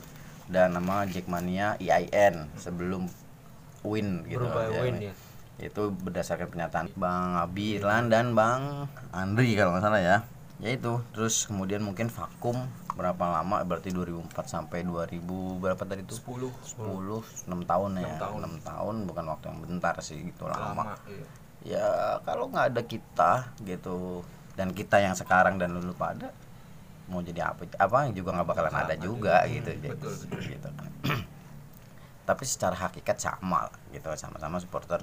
dan 0.46 0.78
nama 0.78 1.02
Jackmania 1.06 1.74
IIN 1.82 2.50
sebelum 2.58 3.10
Win 3.84 4.24
gitu 4.28 4.40
Berubah 4.44 4.62
ya. 4.70 4.80
Win 4.84 4.96
ya. 5.10 5.14
itu 5.56 5.82
berdasarkan 5.88 6.52
pernyataan 6.52 6.86
Bang 6.96 7.40
Abi 7.40 7.80
Irlan 7.80 8.12
dan 8.12 8.36
Bang 8.36 8.88
Andri 9.12 9.56
kalau 9.56 9.72
nggak 9.76 9.84
salah 9.84 10.00
ya 10.00 10.16
ya 10.56 10.72
itu 10.72 11.04
terus 11.12 11.44
kemudian 11.44 11.84
mungkin 11.84 12.08
vakum 12.08 12.64
berapa 12.96 13.24
lama 13.28 13.60
berarti 13.60 13.92
2004 13.92 14.32
sampai 14.48 14.88
2000 14.88 15.20
berapa 15.60 15.82
tadi 15.84 16.00
itu 16.00 16.16
10 16.16 16.48
10 16.80 17.44
6 17.44 17.52
tahun 17.68 17.90
ya 18.00 18.08
Enam 18.08 18.16
tahun. 18.16 18.40
6 18.64 18.68
tahun 18.72 18.94
bukan 19.04 19.24
waktu 19.36 19.44
yang 19.52 19.58
bentar 19.68 19.94
sih 20.00 20.16
gitu 20.24 20.48
lama, 20.48 20.72
lama 20.72 20.84
iya. 21.12 21.26
ya 21.76 21.86
kalau 22.24 22.48
nggak 22.48 22.72
ada 22.72 22.82
kita 22.88 23.32
gitu 23.68 24.24
dan 24.56 24.72
kita 24.72 24.96
yang 25.04 25.12
sekarang 25.12 25.60
dan 25.60 25.76
lulu 25.76 25.92
pada 25.92 26.32
mau 27.12 27.20
jadi 27.20 27.52
apa 27.52 27.68
apa 27.76 28.08
juga 28.16 28.40
nggak 28.40 28.48
bakalan 28.48 28.72
Bakalan 28.72 28.88
ada 28.88 28.96
juga 28.96 29.44
gitu 29.44 29.70
jadi 29.76 29.88
betul, 29.92 30.12
betul. 30.24 30.40
gitu 30.40 30.68
tapi 32.26 32.42
secara 32.42 32.74
hakikat 32.76 33.16
sama 33.16 33.70
lah, 33.70 33.76
gitu 33.88 34.10
sama-sama 34.12 34.58
supporter 34.58 35.00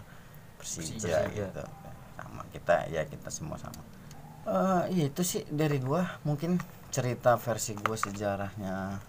Persija, 0.60 1.00
Persija. 1.00 1.18
gitu. 1.32 1.64
Sama 2.14 2.44
kita 2.52 2.86
ya 2.88 3.04
kita 3.04 3.28
semua 3.28 3.58
sama. 3.58 3.80
Eh 4.44 4.84
iya 4.94 5.06
itu 5.08 5.24
sih 5.24 5.42
dari 5.48 5.80
gua. 5.80 6.04
Mungkin 6.22 6.60
cerita 6.92 7.36
versi 7.36 7.74
gua 7.74 7.96
sejarahnya 7.96 9.00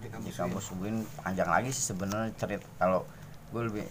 Di 0.00 0.08
kampus 0.32 0.74
Win. 0.74 1.02
panjang 1.18 1.46
lagi 1.46 1.70
sih 1.70 1.84
sebenarnya 1.84 2.34
cerita 2.34 2.66
kalau 2.76 3.06
gue 3.50 3.62
lebih 3.62 3.84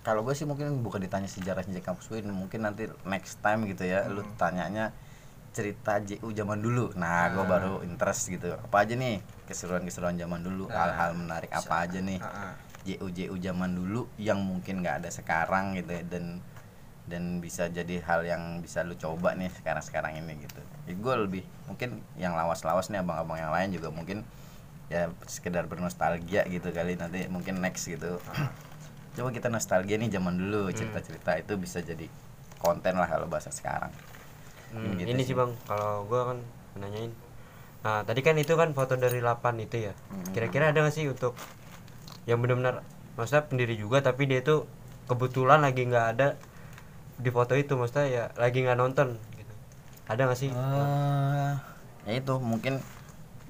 kalau 0.00 0.20
gue 0.20 0.32
sih 0.32 0.44
mungkin 0.44 0.80
bukan 0.80 1.00
ditanya 1.00 1.26
sejarahnya 1.26 1.72
di 1.72 1.80
kampus 1.80 2.08
Win 2.08 2.28
mungkin 2.28 2.64
nanti 2.64 2.88
next 3.04 3.40
time 3.40 3.64
gitu 3.64 3.84
ya 3.84 4.04
lu 4.06 4.24
tanyanya 4.36 4.92
cerita 5.52 6.00
JU 6.00 6.28
zaman 6.30 6.58
dulu. 6.58 6.90
Nah 6.96 7.28
gue 7.30 7.40
Ah. 7.40 7.46
baru 7.46 7.74
interest 7.82 8.26
gitu. 8.28 8.52
Apa 8.52 8.82
aja 8.82 8.96
nih 8.96 9.20
keseruan-keseruan 9.44 10.16
zaman 10.16 10.40
dulu? 10.40 10.66
Nah, 10.66 10.74
hal-hal 10.74 11.10
menarik 11.14 11.50
apa 11.50 11.74
aja 11.84 12.00
nih? 12.00 12.18
Ah, 12.18 12.50
ah. 12.50 12.52
JU 12.84 13.08
JU 13.08 13.34
zaman 13.36 13.74
dulu 13.74 14.06
yang 14.16 14.40
mungkin 14.40 14.80
nggak 14.80 15.04
ada 15.04 15.10
sekarang 15.10 15.74
gitu 15.74 15.90
ya 15.90 16.02
dan 16.04 16.40
dan 17.04 17.36
bisa 17.38 17.68
jadi 17.68 18.00
hal 18.00 18.24
yang 18.24 18.42
bisa 18.60 18.80
lu 18.80 18.96
coba 18.96 19.36
nih 19.36 19.52
sekarang 19.52 19.84
sekarang 19.84 20.12
ini 20.16 20.40
gitu 20.40 20.60
ya, 20.84 20.92
gue 20.92 21.14
lebih 21.20 21.44
mungkin 21.64 22.00
yang 22.16 22.32
lawas-lawas 22.32 22.88
nih 22.88 23.00
abang-abang 23.00 23.36
yang 23.36 23.52
lain 23.52 23.72
juga 23.72 23.88
mungkin 23.88 24.24
ya 24.88 25.08
sekedar 25.24 25.64
bernostalgia 25.64 26.44
gitu 26.44 26.68
kali 26.70 26.96
nanti 26.96 27.28
mungkin 27.28 27.60
next 27.60 27.88
gitu 27.88 28.20
coba 29.16 29.28
kita 29.30 29.48
nostalgia 29.48 29.96
nih 29.96 30.08
zaman 30.08 30.36
dulu 30.36 30.72
cerita-cerita 30.72 31.36
itu 31.36 31.56
bisa 31.56 31.80
jadi 31.80 32.08
konten 32.56 32.96
lah 32.96 33.08
kalau 33.08 33.28
bahasa 33.28 33.48
sekarang 33.48 33.92
Hmm, 34.74 34.98
Gitu 34.98 35.06
ini 35.06 35.22
sih. 35.22 35.38
bang, 35.38 35.54
kalau 35.70 36.02
gua 36.10 36.34
kan 36.34 36.38
nanyain. 36.74 37.14
Nah 37.86 38.02
tadi 38.02 38.26
kan 38.26 38.34
itu 38.34 38.58
kan 38.58 38.74
foto 38.74 38.98
dari 38.98 39.22
8 39.22 39.54
itu 39.62 39.86
ya. 39.86 39.94
Hmm. 40.10 40.34
Kira-kira 40.34 40.74
ada 40.74 40.82
nggak 40.82 40.90
sih 40.90 41.06
untuk 41.06 41.38
yang 42.24 42.38
benar-benar, 42.38 42.80
maksudnya 43.14 43.44
pendiri 43.44 43.74
juga 43.74 44.00
tapi 44.00 44.24
dia 44.24 44.40
itu 44.40 44.64
kebetulan 45.04 45.60
lagi 45.60 45.84
nggak 45.84 46.06
ada 46.12 46.28
di 47.14 47.28
foto 47.28 47.54
itu, 47.54 47.74
maksudnya 47.74 48.06
ya 48.06 48.24
lagi 48.34 48.60
nggak 48.60 48.76
nonton 48.76 49.16
gitu. 49.32 49.52
Ada 50.06 50.20
nggak 50.24 50.38
sih? 50.38 50.50
Eh, 50.50 51.52
ya 52.04 52.12
itu 52.14 52.34
mungkin 52.36 52.80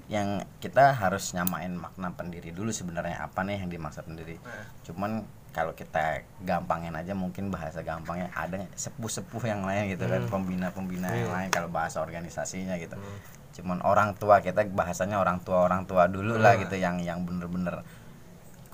yang 0.06 0.44
kita 0.60 0.92
harus 0.92 1.32
nyamain 1.32 1.72
makna 1.72 2.12
pendiri 2.12 2.52
dulu 2.52 2.68
sebenarnya 2.68 3.24
apa 3.24 3.40
nih 3.40 3.56
yang 3.56 3.72
dimaksud 3.72 4.04
pendiri 4.04 4.36
Nah. 4.36 4.68
cuman 4.84 5.24
kalau 5.48 5.72
kita 5.72 6.20
gampangin 6.44 6.92
aja 6.92 7.16
mungkin 7.16 7.48
bahasa 7.48 7.80
gampangnya 7.80 8.28
ada 8.36 8.68
sepuh-sepuh 8.76 9.40
yang 9.42 9.64
lain 9.64 9.88
gitu 9.88 10.04
kan 10.04 10.20
Hmm. 10.20 10.30
pembina-pembina 10.30 11.08
yang 11.08 11.32
Iya. 11.32 11.36
lain 11.40 11.48
kalau 11.48 11.72
bahasa 11.72 12.04
organisasinya 12.04 12.76
gitu 12.76 13.00
Hmm. 13.00 13.18
cuman 13.56 13.80
orang 13.80 14.12
tua 14.12 14.44
kita 14.44 14.68
bahasanya 14.68 15.16
orang 15.16 15.40
tua 15.40 15.64
orang 15.64 15.88
tua 15.88 16.04
dulu 16.04 16.36
lah 16.36 16.52
Nah. 16.52 16.60
gitu 16.60 16.76
yang 16.76 17.00
yang 17.00 17.24
bener-bener 17.24 17.80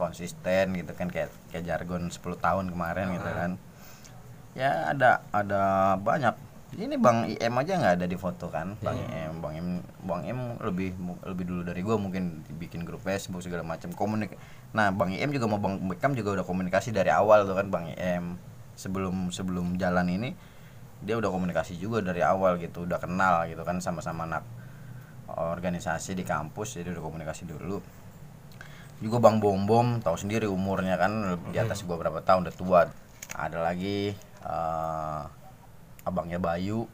konsisten 0.01 0.73
gitu 0.73 0.97
kan 0.97 1.07
kayak 1.07 1.29
kayak 1.49 1.63
jargon 1.63 2.09
10 2.09 2.17
tahun 2.37 2.73
kemarin 2.73 3.13
gitu 3.13 3.29
Ah. 3.29 3.37
kan. 3.37 3.51
Ya 4.53 4.71
ada 4.89 5.11
ada 5.31 5.61
banyak. 5.95 6.33
Ini 6.71 6.97
bang 6.97 7.27
IM 7.29 7.55
aja 7.57 7.73
nggak 7.77 7.95
ada 7.99 8.07
di 8.07 8.15
foto 8.15 8.47
kan? 8.47 8.79
Bang 8.79 8.95
Iya. 8.97 9.27
IM 9.27 9.35
bang 9.39 9.53
IM 9.55 9.69
bang 10.01 10.21
IM 10.25 10.41
lebih 10.63 10.95
lebih 11.21 11.45
dulu 11.45 11.63
dari 11.63 11.83
gua 11.83 11.99
mungkin 11.99 12.41
bikin 12.57 12.83
grup 12.83 13.03
Facebook 13.03 13.43
segala 13.43 13.61
macam 13.61 13.91
komunik 13.91 14.39
nah 14.71 14.89
bang 14.89 15.11
IM 15.13 15.35
juga 15.35 15.51
mau 15.51 15.59
bang 15.59 15.83
Beckham 15.83 16.15
juga 16.15 16.39
udah 16.39 16.47
komunikasi 16.47 16.95
dari 16.95 17.11
awal 17.11 17.43
tuh 17.43 17.59
kan 17.59 17.67
bang 17.69 17.91
IM 17.91 18.39
sebelum 18.79 19.29
sebelum 19.29 19.75
jalan 19.77 20.07
ini 20.09 20.31
dia 21.03 21.19
udah 21.19 21.27
komunikasi 21.27 21.75
juga 21.75 21.99
dari 22.01 22.23
awal 22.23 22.55
gitu 22.57 22.87
udah 22.87 23.03
kenal 23.03 23.51
gitu 23.51 23.67
kan 23.67 23.83
sama-sama 23.83 24.25
anak 24.25 24.47
organisasi 25.27 26.15
di 26.15 26.23
kampus 26.23 26.79
jadi 26.79 26.91
udah 26.91 27.03
komunikasi 27.03 27.47
dulu 27.47 27.83
juga 29.01 29.17
bang 29.17 29.41
bom 29.41 29.65
bom 29.65 29.87
tahu 30.05 30.17
sendiri 30.21 30.45
umurnya 30.45 31.01
kan 31.01 31.41
di 31.49 31.57
atas 31.57 31.83
gua 31.89 31.97
berapa 31.97 32.21
tahun 32.21 32.49
udah 32.49 32.55
tua. 32.55 32.81
Ada 33.33 33.59
lagi 33.65 34.13
eh, 34.45 35.23
abangnya 36.05 36.37
Bayu 36.37 36.85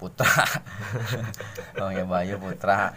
Putra. 0.00 0.24
Abangnya 1.76 2.08
Bayu 2.08 2.40
Putra. 2.40 2.96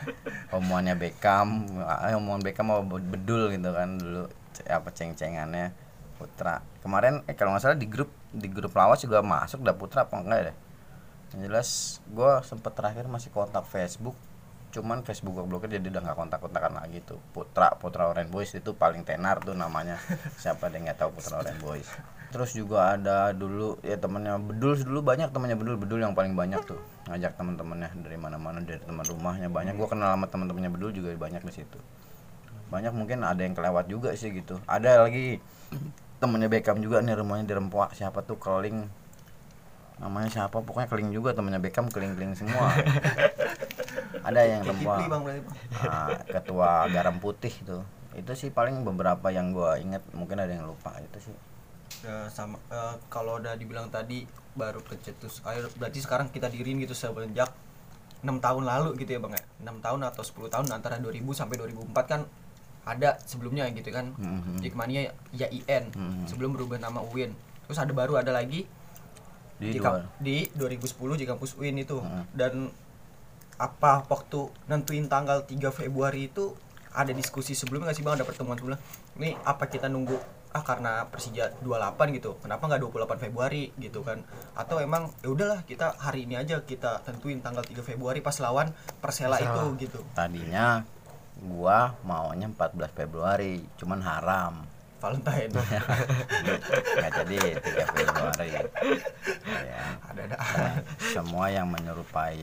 Omongannya 0.55 0.95
Beckham 0.95 1.67
ah, 1.83 2.15
omongan 2.15 2.41
Beckham 2.43 2.71
mau 2.71 2.79
bedul 2.83 3.51
gitu 3.51 3.69
kan 3.75 3.99
dulu 3.99 4.31
apa 4.67 4.89
ceng-cengannya 4.95 5.75
Putra. 6.15 6.63
Kemarin 6.79 7.27
eh 7.27 7.35
kalau 7.35 7.51
nggak 7.51 7.63
salah 7.63 7.79
di 7.79 7.91
grup 7.91 8.07
di 8.31 8.47
grup 8.47 8.71
lawas 8.75 9.03
juga 9.03 9.19
masuk 9.19 9.63
dah 9.67 9.75
Putra 9.75 10.07
apa 10.07 10.15
enggak 10.15 10.39
ya? 10.39 10.53
Yang 11.35 11.41
jelas 11.43 11.69
gue 12.07 12.31
sempet 12.47 12.71
terakhir 12.71 13.05
masih 13.11 13.31
kontak 13.35 13.67
Facebook 13.67 14.15
cuman 14.73 15.05
Facebook 15.05 15.37
gue 15.37 15.45
blokir 15.45 15.69
jadi 15.69 15.85
udah 15.93 16.01
nggak 16.01 16.17
kontak-kontakan 16.17 16.81
lagi 16.81 17.05
tuh. 17.05 17.21
Putra 17.29 17.77
Putra 17.77 18.09
Orange 18.09 18.33
Boys 18.33 18.49
itu 18.57 18.73
paling 18.73 19.05
tenar 19.05 19.37
tuh 19.45 19.53
namanya. 19.53 20.01
Siapa 20.41 20.73
yang 20.73 20.89
nggak 20.89 20.97
tahu 20.97 21.13
Putra 21.13 21.45
Orange 21.45 21.61
Boys. 21.61 21.87
Terus 22.33 22.57
juga 22.57 22.97
ada 22.97 23.29
dulu 23.37 23.77
ya 23.85 24.01
temennya 24.01 24.41
Bedul 24.41 24.81
dulu 24.81 25.05
banyak 25.05 25.29
temennya 25.29 25.53
Bedul. 25.53 25.77
Bedul 25.77 26.01
yang 26.01 26.17
paling 26.17 26.33
banyak 26.33 26.65
tuh. 26.65 26.81
Ngajak 27.05 27.37
teman-temannya 27.37 27.93
dari 28.01 28.17
mana-mana 28.17 28.65
dari 28.65 28.81
teman 28.81 29.05
rumahnya. 29.05 29.53
Banyak. 29.53 29.77
Gue 29.77 29.85
kenal 29.85 30.17
sama 30.17 30.25
teman-temannya 30.25 30.73
Bedul 30.73 30.89
juga 30.89 31.13
banyak 31.13 31.45
di 31.45 31.53
situ. 31.53 31.77
Banyak 32.73 32.97
mungkin 32.97 33.21
ada 33.21 33.45
yang 33.45 33.53
kelewat 33.53 33.85
juga 33.85 34.17
sih 34.17 34.33
gitu. 34.33 34.57
Ada 34.65 35.05
lagi 35.05 35.37
temennya 36.17 36.49
Beckham 36.49 36.81
juga 36.81 37.05
nih 37.05 37.13
rumahnya 37.13 37.45
di 37.45 37.53
Rempoa. 37.53 37.93
Siapa 37.93 38.25
tuh? 38.25 38.41
Keling. 38.41 38.89
Namanya 40.01 40.33
siapa? 40.33 40.57
Pokoknya 40.65 40.89
Keling 40.89 41.13
juga 41.13 41.37
temennya 41.37 41.61
Beckham 41.61 41.85
Keling-keling 41.85 42.33
semua 42.33 42.73
ada 44.21 44.41
yang 44.43 44.61
Kayak 44.61 44.73
Rempoa 44.77 44.93
Kipli 44.93 45.05
bang 45.09 45.21
berarti 45.21 45.41
bang. 45.41 45.55
Ah, 45.81 46.09
ketua 46.21 46.69
garam 46.87 47.15
putih 47.17 47.53
tuh 47.65 47.81
itu 48.13 48.31
sih 48.37 48.49
paling 48.49 48.85
beberapa 48.85 49.33
yang 49.33 49.49
gua 49.49 49.81
inget 49.81 50.05
mungkin 50.13 50.37
ada 50.37 50.53
yang 50.53 50.69
lupa. 50.69 50.93
Itu 51.01 51.17
sih. 51.19 51.35
Ya, 52.05 52.29
sama 52.29 52.61
eh, 52.69 52.95
kalau 53.07 53.41
udah 53.41 53.57
dibilang 53.57 53.89
tadi 53.89 54.29
baru 54.53 54.85
kecetus 54.85 55.41
air. 55.43 55.65
Berarti 55.73 55.97
sekarang 55.97 56.29
kita 56.29 56.45
dirin 56.45 56.77
gitu 56.77 56.93
semenjak 56.93 57.49
enam 58.21 58.37
tahun 58.37 58.63
lalu 58.63 59.01
gitu 59.01 59.17
ya 59.17 59.19
bang 59.19 59.33
ya? 59.33 59.43
Enam 59.65 59.81
tahun 59.81 60.05
atau 60.05 60.21
10 60.21 60.47
tahun 60.47 60.65
antara 60.69 61.01
2000 61.01 61.25
sampai 61.33 61.57
2004 61.57 61.89
kan 62.05 62.21
ada 62.85 63.17
sebelumnya 63.25 63.65
gitu 63.73 63.89
kan? 63.89 64.13
Mhm. 64.13 64.61
Jackmania 64.61 65.09
ya 65.33 65.49
IN 65.49 65.89
Mhm. 65.89 66.29
sebelum 66.29 66.53
berubah 66.53 66.77
nama 66.77 67.01
UIN 67.01 67.33
terus 67.63 67.79
ada 67.79 67.89
baru 67.91 68.19
ada 68.19 68.29
lagi 68.29 68.67
di 69.57 69.71
di, 69.71 69.79
di 70.19 70.35
2010 70.53 71.15
di 71.15 71.25
kampus 71.25 71.55
UIN 71.55 71.79
itu. 71.79 71.97
Mhm. 71.97 72.23
dan 72.35 72.53
apa 73.57 74.05
waktu 74.09 74.49
nentuin 74.65 75.05
tanggal 75.05 75.45
3 75.45 75.69
Februari 75.69 76.31
itu 76.31 76.57
ada 76.93 77.09
diskusi 77.09 77.57
sebelumnya 77.57 77.89
nggak 77.91 77.97
sih 77.97 78.05
bang? 78.05 78.15
Ada 78.21 78.25
pertemuan 78.25 78.57
sebelumnya? 78.57 78.81
Ini 79.17 79.29
apa 79.43 79.65
kita 79.69 79.89
nunggu 79.89 80.17
ah 80.53 80.61
karena 80.61 81.09
Persija 81.09 81.49
28 81.65 82.13
gitu 82.13 82.37
kenapa 82.37 82.69
nggak 82.69 82.81
28 82.85 83.23
Februari 83.25 83.73
gitu 83.81 84.05
kan? 84.05 84.21
Atau 84.53 84.77
emang 84.77 85.09
ya 85.25 85.33
udahlah 85.33 85.65
kita 85.65 85.97
hari 85.97 86.29
ini 86.29 86.37
aja 86.37 86.61
kita 86.61 87.01
tentuin 87.01 87.41
tanggal 87.41 87.65
3 87.65 87.81
Februari 87.81 88.21
pas 88.21 88.37
lawan 88.37 88.69
Persela 89.01 89.41
Persela. 89.41 89.57
itu 89.57 89.89
gitu. 89.89 89.99
Tadinya 90.13 90.85
gua 91.41 91.97
maunya 92.05 92.45
14 92.45 92.93
Februari 92.93 93.65
cuman 93.81 93.99
haram. 94.05 94.53
Valentine. 95.01 95.51
Nggak 96.95 97.11
jadi 97.11 97.37
3 97.59 97.95
Februari. 97.97 98.49
Ya. 99.43 99.99
ada 100.07 100.21
ada. 100.23 100.37
Semua 101.11 101.49
yang 101.49 101.67
menyerupai 101.67 102.39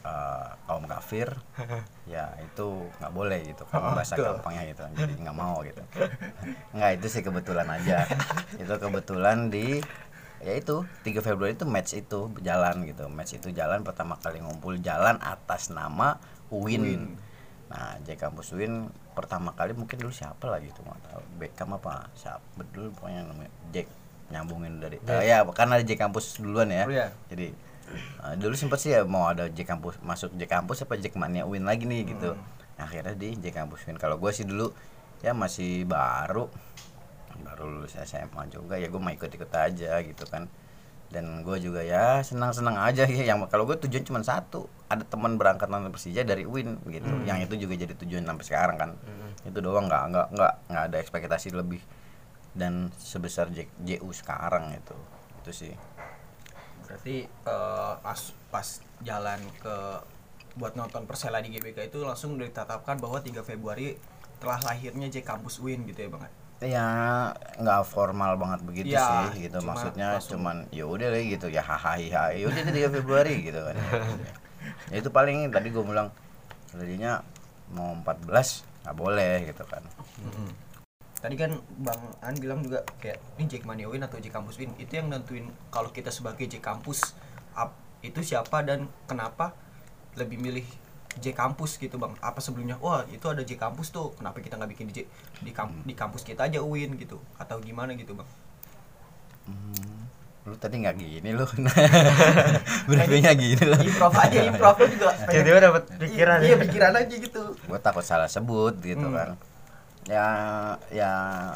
eh, 0.00 0.48
kaum 0.64 0.84
kafir 0.84 1.28
ya 2.14 2.32
itu 2.40 2.66
nggak 2.96 3.12
boleh 3.12 3.40
gitu 3.44 3.62
Oh, 3.64 3.70
kalau 3.70 3.92
bahasa 3.92 4.14
betul. 4.14 4.26
gampangnya 4.34 4.62
gitu 4.66 4.82
jadi 4.94 5.12
nggak 5.18 5.36
mau 5.36 5.56
gitu 5.60 5.82
nggak 6.72 6.90
itu 6.96 7.06
sih 7.06 7.22
kebetulan 7.22 7.68
aja 7.68 8.06
itu 8.56 8.72
kebetulan 8.72 9.38
di 9.48 9.78
ya 10.40 10.52
itu 10.54 10.82
3 11.04 11.20
Februari 11.20 11.52
itu 11.52 11.64
match 11.64 11.92
itu 11.94 12.20
jalan 12.40 12.82
gitu 12.82 13.04
match 13.06 13.36
itu 13.36 13.48
jalan 13.50 13.84
pertama 13.84 14.16
kali 14.16 14.40
ngumpul 14.40 14.80
jalan 14.80 15.20
atas 15.20 15.68
nama 15.68 16.16
Win, 16.48 16.80
Win. 16.80 17.02
nah 17.68 17.94
J 18.00 18.16
Kampus 18.16 18.50
Win 18.52 18.88
pertama 19.12 19.52
kali 19.52 19.70
mungkin 19.70 20.00
dulu 20.00 20.10
siapa 20.10 20.48
lagi 20.48 20.72
tuh 20.72 20.80
nggak 20.80 21.00
tahu 21.06 21.22
Beckham 21.36 21.70
apa 21.72 22.08
siapa 22.16 22.40
dulu 22.72 22.88
pokoknya 22.96 23.20
namanya 23.22 23.52
Jack 23.70 23.86
nyambungin 24.30 24.78
dari 24.78 24.96
Jack. 24.98 25.12
Eh, 25.12 25.28
ya 25.28 25.44
karena 25.46 25.76
ada 25.76 25.84
J 25.84 25.92
Kampus 25.94 26.40
duluan 26.40 26.72
ya 26.72 26.82
Oh, 26.82 26.90
iya. 26.90 27.08
jadi 27.28 27.52
uh, 28.24 28.34
dulu 28.38 28.54
sempet 28.54 28.78
sih 28.80 28.90
ya 28.94 29.06
mau 29.06 29.28
ada 29.28 29.46
J 29.50 29.66
kampus 29.66 30.00
masuk 30.02 30.34
J 30.36 30.46
kampus 30.46 30.86
apa 30.86 30.96
J 30.96 31.12
mania 31.16 31.44
Win 31.44 31.66
lagi 31.66 31.84
nih 31.86 32.06
gitu. 32.14 32.36
Akhirnya 32.80 33.14
di 33.16 33.36
J 33.36 33.52
kampus 33.52 33.84
Win 33.86 34.00
kalau 34.00 34.16
gue 34.16 34.30
sih 34.32 34.46
dulu 34.46 34.72
ya 35.20 35.36
masih 35.36 35.84
baru 35.84 36.48
baru 37.40 37.64
lulus 37.64 37.96
SMA 37.96 38.52
juga 38.52 38.76
ya 38.76 38.88
gue 38.92 39.00
mau 39.00 39.12
ikut 39.12 39.30
ikut 39.30 39.50
aja 39.52 40.00
gitu 40.02 40.24
kan. 40.28 40.46
Dan 41.10 41.42
gue 41.42 41.58
juga 41.58 41.82
ya 41.82 42.22
senang 42.22 42.54
senang 42.54 42.78
aja 42.78 43.02
ya. 43.04 43.34
Yang 43.34 43.50
kalau 43.50 43.66
gue 43.66 43.76
tujuan 43.86 44.06
cuma 44.06 44.20
satu 44.22 44.70
ada 44.86 45.02
teman 45.02 45.34
berangkat 45.34 45.66
nonton 45.66 45.90
Persija 45.90 46.22
dari 46.22 46.46
Win 46.46 46.78
gitu. 46.86 47.10
Yang 47.26 47.50
itu 47.50 47.66
juga 47.66 47.74
jadi 47.82 47.94
tujuan 47.98 48.22
sampai 48.24 48.44
sekarang 48.46 48.76
kan. 48.78 48.90
Itu 49.42 49.58
doang 49.58 49.90
nggak 49.90 50.04
nggak 50.14 50.26
nggak 50.36 50.52
nggak 50.70 50.82
ada 50.90 50.96
ekspektasi 51.02 51.50
lebih 51.54 51.82
dan 52.54 52.90
sebesar 52.98 53.50
J, 53.54 53.70
JU 53.82 54.10
sekarang 54.10 54.74
itu 54.74 54.96
itu 55.40 55.50
sih 55.54 55.72
berarti 56.90 57.16
eh, 57.24 57.92
pas 58.02 58.20
pas 58.50 58.66
jalan 59.00 59.38
ke 59.62 59.76
buat 60.58 60.74
nonton 60.74 61.06
Persela 61.06 61.38
di 61.38 61.54
GBK 61.54 61.86
itu 61.86 62.02
langsung 62.02 62.34
ditetapkan 62.34 62.98
bahwa 62.98 63.22
3 63.22 63.38
Februari 63.40 63.94
telah 64.42 64.58
lahirnya 64.66 65.06
J 65.06 65.22
Kampus 65.22 65.62
Win 65.62 65.86
gitu 65.86 66.02
ya 66.02 66.10
bang? 66.10 66.22
Ya 66.60 66.88
nggak 67.56 67.86
formal 67.86 68.34
banget 68.36 68.60
begitu 68.66 68.92
Ya, 68.92 69.30
sih 69.30 69.46
gitu. 69.46 69.62
cuma 69.62 69.72
maksudnya 69.72 70.18
langsung. 70.18 70.42
cuman 70.42 70.56
ya 70.74 70.84
udah 70.84 71.08
lah 71.08 71.22
gitu 71.22 71.46
ya 71.46 71.62
hahaha 71.62 72.34
ya 72.34 72.44
udah 72.50 72.60
deh 72.66 72.90
3 72.90 72.96
Februari 72.98 73.34
gitu 73.46 73.60
kan. 73.62 73.76
Ya 74.90 74.96
itu 74.98 75.08
paling 75.08 75.48
tadi 75.54 75.70
gue 75.70 75.84
bilang 75.86 76.10
tadinya 76.68 77.22
mau 77.70 77.94
14 77.94 78.26
nggak 78.82 78.96
boleh 78.98 79.46
gitu 79.46 79.62
kan 79.70 79.86
Tadi 81.20 81.34
kan 81.34 81.52
Bang 81.78 82.00
An 82.18 82.34
bilang 82.34 82.60
juga 82.60 82.80
kayak 82.96 83.20
ini 83.36 83.44
Jack 83.46 83.62
Mania 83.62 83.86
Win 83.86 84.00
atau 84.00 84.16
J 84.16 84.28
Kampus 84.28 84.56
Win 84.56 84.72
itu 84.74 84.88
yang 84.90 85.06
nentuin 85.06 85.44
kalau 85.68 85.88
kita 85.88 86.08
sebagai 86.08 86.44
J 86.44 86.58
Kampus 86.58 87.12
up, 87.52 87.70
itu 88.00 88.20
siapa 88.22 88.60
dan 88.60 88.88
kenapa 89.04 89.52
lebih 90.14 90.36
milih 90.36 90.64
J 91.14 91.32
Kampus 91.32 91.76
gitu 91.76 91.94
Bang. 91.94 92.16
Apa 92.18 92.38
sebelumnya 92.38 92.78
wah 92.78 93.04
itu 93.06 93.26
ada 93.26 93.42
J 93.42 93.54
Kampus 93.54 93.90
tuh 93.90 94.14
kenapa 94.14 94.38
kita 94.38 94.56
nggak 94.56 94.70
bikin 94.70 94.86
di 94.86 94.94
J, 94.94 95.00
di, 95.38 95.50
kamp- 95.50 95.82
di 95.82 95.92
kampus 95.92 96.22
kita 96.22 96.46
aja 96.46 96.58
Win 96.58 96.96
gitu 96.96 97.20
atau 97.34 97.58
gimana 97.58 97.92
gitu 97.92 98.14
Bang. 98.14 98.28
Hmm, 99.42 100.08
lu 100.42 100.54
tadi 100.54 100.78
nggak 100.78 100.96
gini 100.96 101.28
lu 101.30 101.44
briefingnya 102.88 103.32
gini 103.34 103.60
lu 103.62 103.76
Improv 103.78 104.14
aja 104.14 104.38
improv 104.42 104.74
Gua 104.74 104.86
juga. 104.86 105.06
pengen- 105.10 105.28
Tiba-tiba 105.28 105.58
dapat 105.60 105.82
pikiran 105.98 106.38
Iya 106.38 106.48
ya. 106.48 106.56
pikiran 106.58 106.92
aja 106.94 107.14
gitu. 107.14 107.42
gue 107.52 107.78
takut 107.78 108.00
salah 108.02 108.24
sebut 108.26 108.72
gitu 108.78 109.02
Hmm. 109.02 109.14
kan 109.14 109.28
ya 110.10 110.26
ya 110.90 111.12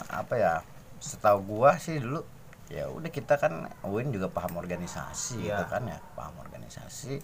apa 0.07 0.35
ya 0.37 0.53
setahu 1.03 1.43
gua 1.45 1.75
sih 1.77 1.99
dulu 1.99 2.23
ya 2.71 2.87
udah 2.87 3.11
kita 3.11 3.35
kan 3.35 3.67
Win 3.85 4.09
juga 4.09 4.31
paham 4.31 4.57
organisasi 4.57 5.43
Iya. 5.43 5.59
gitu 5.59 5.65
kan 5.69 5.83
ya 5.85 5.99
paham 6.15 6.39
organisasi 6.39 7.19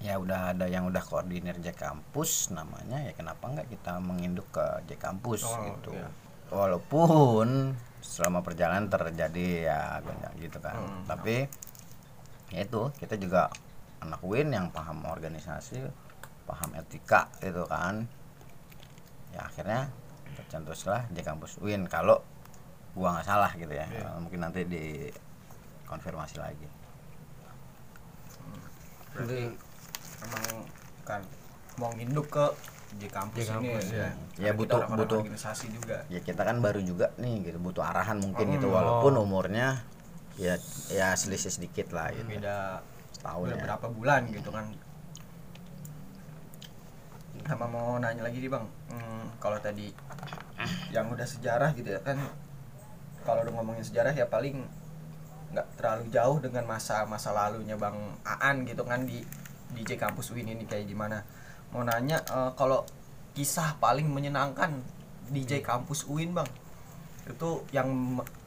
ya 0.00 0.14
udah 0.16 0.52
ada 0.52 0.66
yang 0.66 0.86
udah 0.86 1.00
koordinir 1.00 1.56
J 1.58 1.72
kampus 1.72 2.48
namanya 2.50 3.00
ya 3.00 3.12
kenapa 3.12 3.42
enggak 3.46 3.68
kita 3.68 3.98
menginduk 3.98 4.46
ke 4.48 4.64
J 4.86 4.96
kampus 4.96 5.42
Oh, 5.42 5.58
gitu 5.66 5.92
iya. 5.92 6.08
walaupun 6.48 7.72
selama 8.00 8.40
perjalanan 8.40 8.86
terjadi 8.86 9.48
ya 9.64 9.80
gonjang 9.98 10.34
gitu 10.38 10.58
kan 10.58 10.76
Hmm. 10.76 11.04
tapi 11.04 11.48
ya 12.48 12.60
itu 12.62 12.92
kita 12.96 13.16
juga 13.16 13.48
anak 13.98 14.20
Win 14.20 14.52
yang 14.52 14.68
paham 14.68 15.02
organisasi 15.02 15.80
paham 16.44 16.70
etika 16.76 17.32
gitu 17.40 17.64
kan 17.64 18.04
ya 19.32 19.40
akhirnya 19.42 19.88
tercetuslah 20.36 21.06
di 21.08 21.20
kampus 21.20 21.56
Win 21.58 21.86
kalau 21.86 22.18
gua 22.92 23.14
nggak 23.14 23.26
salah 23.26 23.50
gitu 23.52 23.70
ya 23.70 23.86
Iya. 23.86 24.18
mungkin 24.18 24.40
nanti 24.40 24.62
di 24.64 25.10
konfirmasi 25.84 26.36
lagi 26.36 26.68
Berarti 29.10 29.40
emang 30.20 30.44
kan 31.04 31.20
mau 31.76 31.90
nginduk 31.92 32.26
ke 32.28 32.46
J 32.94 33.02
Kampus, 33.08 33.38
J 33.40 33.50
Kampus, 33.52 33.84
ini 33.84 33.94
ya. 33.96 33.98
Ya, 33.98 34.10
Karena 34.44 34.54
butuh- 34.54 34.78
orang-orang 34.80 34.98
butuh. 35.00 35.18
organisasi 35.20 35.66
juga. 35.68 35.96
ya 36.08 36.20
kita 36.20 36.42
kan 36.42 36.56
baru 36.58 36.80
juga 36.80 37.10
nih 37.16 37.42
gitu 37.44 37.58
butuh 37.58 37.82
arahan 37.82 38.18
mungkin 38.20 38.46
gitu 38.52 38.66
Hmm. 38.66 38.76
walaupun 38.76 39.12
Oh. 39.12 39.22
umurnya 39.22 39.82
ya 40.34 40.58
ya 40.88 41.14
selisih 41.14 41.50
sedikit 41.52 41.90
lah 41.90 42.10
gitu 42.10 42.26
beda 42.28 42.82
setahun 43.12 43.46
ya 43.48 43.54
beberapa 43.56 43.86
bulan 43.88 44.26
gitu 44.28 44.50
kan 44.50 44.66
sama 47.44 47.66
mau 47.68 47.96
nanya 48.00 48.24
lagi 48.24 48.40
nih 48.40 48.50
bang. 48.50 48.66
Hmm, 48.90 49.24
kalau 49.38 49.60
tadi 49.60 49.92
yang 50.94 51.12
udah 51.12 51.26
sejarah 51.28 51.76
gitu 51.76 51.92
ya 51.92 52.00
kan 52.00 52.16
kalau 53.26 53.44
udah 53.44 53.52
ngomongin 53.60 53.84
sejarah 53.84 54.14
ya 54.16 54.24
paling 54.28 54.64
nggak 55.52 55.66
terlalu 55.78 56.04
jauh 56.10 56.38
dengan 56.40 56.64
masa 56.66 57.04
masa 57.06 57.30
lalunya 57.30 57.76
bang 57.78 57.94
Aan 58.26 58.64
gitu 58.66 58.82
kan 58.82 59.04
di 59.06 59.22
di 59.74 59.82
J 59.82 59.98
Kampus 59.98 60.32
Win 60.32 60.48
ini 60.50 60.64
kayak 60.64 60.88
gimana. 60.88 61.22
Mau 61.74 61.82
nanya 61.82 62.22
eh, 62.26 62.50
kalau 62.54 62.86
kisah 63.34 63.76
paling 63.82 64.06
menyenangkan 64.08 64.82
di 65.28 65.42
J 65.42 65.60
Kampus 65.64 66.06
Win 66.06 66.32
bang 66.34 66.46
itu 67.24 67.64
yang 67.72 67.88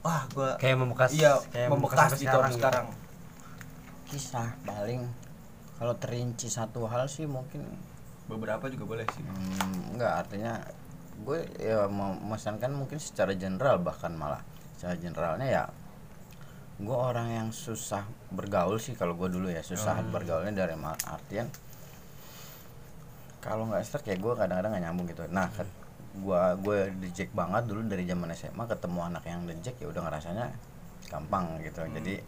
wah 0.06 0.22
gua 0.38 0.54
Kayak 0.62 0.78
membekas 0.86 1.10
iya 1.18 1.34
kayak 1.50 1.70
membekas 1.74 2.14
sampai 2.14 2.22
gitu. 2.22 2.38
orang 2.38 2.54
sekarang. 2.54 2.88
Kisah 4.08 4.50
paling 4.64 5.02
kalau 5.78 5.94
terinci 5.98 6.48
satu 6.50 6.86
hal 6.90 7.06
sih 7.10 7.26
mungkin 7.26 7.66
beberapa 8.28 8.68
juga 8.68 8.86
boleh 8.86 9.06
sih 9.10 9.24
Hmm, 9.24 9.96
enggak 9.96 10.14
artinya 10.22 10.54
gue 11.18 11.40
ya 11.58 11.88
memesankan 11.88 12.70
mungkin 12.70 13.00
secara 13.00 13.34
general 13.34 13.80
bahkan 13.80 14.14
malah 14.14 14.44
secara 14.78 14.94
generalnya 14.96 15.48
ya 15.48 15.64
gue 16.78 16.94
orang 16.94 17.34
yang 17.34 17.50
susah 17.50 18.06
bergaul 18.30 18.78
sih 18.78 18.94
kalau 18.94 19.18
gue 19.18 19.26
dulu 19.28 19.50
ya 19.50 19.60
susah 19.62 19.98
Hmm. 19.98 20.14
bergaulnya 20.14 20.54
dari 20.54 20.78
artian 21.08 21.50
kalau 23.40 23.66
nggak 23.66 23.82
start 23.82 24.04
kayak 24.04 24.20
gue 24.20 24.34
kadang-kadang 24.36 24.72
nggak 24.76 24.84
nyambung 24.86 25.08
gitu 25.08 25.24
nah 25.30 25.50
Hmm. 25.50 25.66
gue 26.18 26.42
gue 26.62 26.78
dejek 27.02 27.30
banget 27.32 27.66
dulu 27.66 27.86
dari 27.86 28.04
zaman 28.04 28.30
SMA 28.34 28.64
ketemu 28.68 29.00
anak 29.06 29.24
yang 29.24 29.46
dejek 29.46 29.78
ya 29.78 29.88
udah 29.88 30.02
ngerasanya 30.04 30.46
gampang 31.08 31.58
gitu 31.62 31.82
Hmm. 31.82 31.94
jadi 31.96 32.22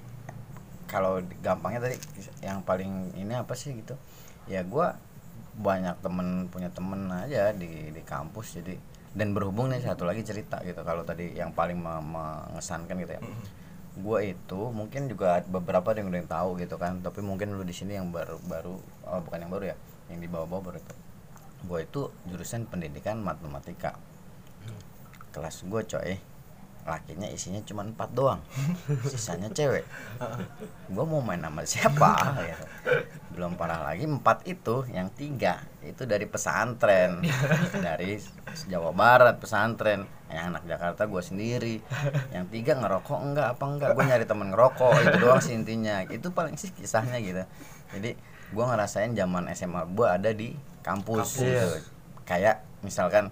kalau 0.90 1.22
gampangnya 1.42 1.86
tadi 1.86 1.98
yang 2.42 2.64
paling 2.64 3.14
ini 3.14 3.34
apa 3.34 3.54
sih 3.54 3.76
gitu 3.76 3.94
ya 4.46 4.66
gue 4.66 4.88
banyak 5.60 6.00
temen 6.00 6.48
punya 6.48 6.72
temen 6.72 7.12
aja 7.12 7.52
di 7.52 7.91
di 7.91 8.02
kampus 8.08 8.63
jadi 8.63 8.80
dan 9.12 9.36
berhubung 9.36 9.67
nih 9.67 9.84
satu 9.84 10.08
lagi 10.08 10.24
cerita 10.24 10.63
gitu 10.63 10.80
kalau 10.88 11.04
tadi 11.04 11.36
yang 11.36 11.52
paling 11.52 11.76
me- 11.76 12.00
mengesankan 12.00 12.95
gitu 13.04 13.19
ya. 13.19 13.22
Gue 14.00 14.32
itu 14.32 14.60
mungkin 14.72 15.12
juga 15.12 15.43
beberapa 15.43 15.91
yang 15.91 16.08
udah 16.08 16.19
yang 16.24 16.32
tahu 16.32 16.50
gitu 16.63 16.80
kan 16.80 17.04
tapi 17.04 17.19
mungkin 17.19 17.52
lu 17.52 17.67
di 17.67 17.76
sini 17.76 18.00
yang 18.00 18.08
baru 18.15 18.39
baru 18.48 18.80
oh, 19.04 19.19
bukan 19.19 19.43
yang 19.43 19.52
baru 19.52 19.65
ya 19.74 19.76
yang 20.08 20.24
di 20.24 20.28
bawah-bawah 20.32 20.72
baru 20.72 20.78
itu. 20.80 20.95
Gue 21.67 21.80
itu 21.84 22.02
jurusan 22.32 22.63
pendidikan 22.72 23.19
matematika. 23.19 24.00
Kelas 25.36 25.67
gue 25.67 25.82
coy 25.84 26.15
lakinya 26.88 27.30
isinya 27.30 27.62
cuma 27.67 27.86
empat 27.86 28.10
doang 28.17 28.41
sisanya 29.06 29.52
cewek. 29.54 29.86
Gue 30.93 31.06
mau 31.06 31.22
main 31.22 31.38
sama 31.38 31.62
siapa? 31.62 32.17
Gitu. 32.50 32.65
Belum 33.39 33.56
parah 33.56 33.88
lagi 33.88 34.04
empat 34.04 34.43
itu 34.52 34.84
yang 34.91 35.08
tiga 35.15 35.63
itu 35.80 36.04
dari 36.04 36.28
pesantren. 36.28 37.23
Dari 37.88 38.19
Jawa 38.67 38.91
Barat 38.91 39.39
pesantren. 39.39 40.04
Yang 40.28 40.43
anak 40.52 40.63
Jakarta 40.67 41.08
gue 41.08 41.23
sendiri. 41.23 41.75
Yang 42.36 42.45
tiga 42.52 42.75
ngerokok 42.84 43.19
enggak 43.23 43.47
apa 43.56 43.63
enggak? 43.63 43.89
Gue 43.95 44.04
nyari 44.04 44.25
temen 44.28 44.52
ngerokok 44.52 44.91
itu 45.08 45.17
doang 45.23 45.39
sih 45.39 45.56
intinya. 45.56 46.04
Itu 46.12 46.36
paling 46.36 46.60
sih 46.60 46.75
kisahnya 46.75 47.15
gitu. 47.23 47.47
Jadi 47.95 48.12
gue 48.52 48.63
ngerasain 48.67 49.15
zaman 49.15 49.47
SMA 49.56 49.88
gue 49.88 50.08
ada 50.12 50.30
di 50.36 50.52
kampus, 50.84 51.39
Kampus. 51.39 51.39
gitu 51.39 51.67
kayak 52.28 52.62
misalkan 52.84 53.32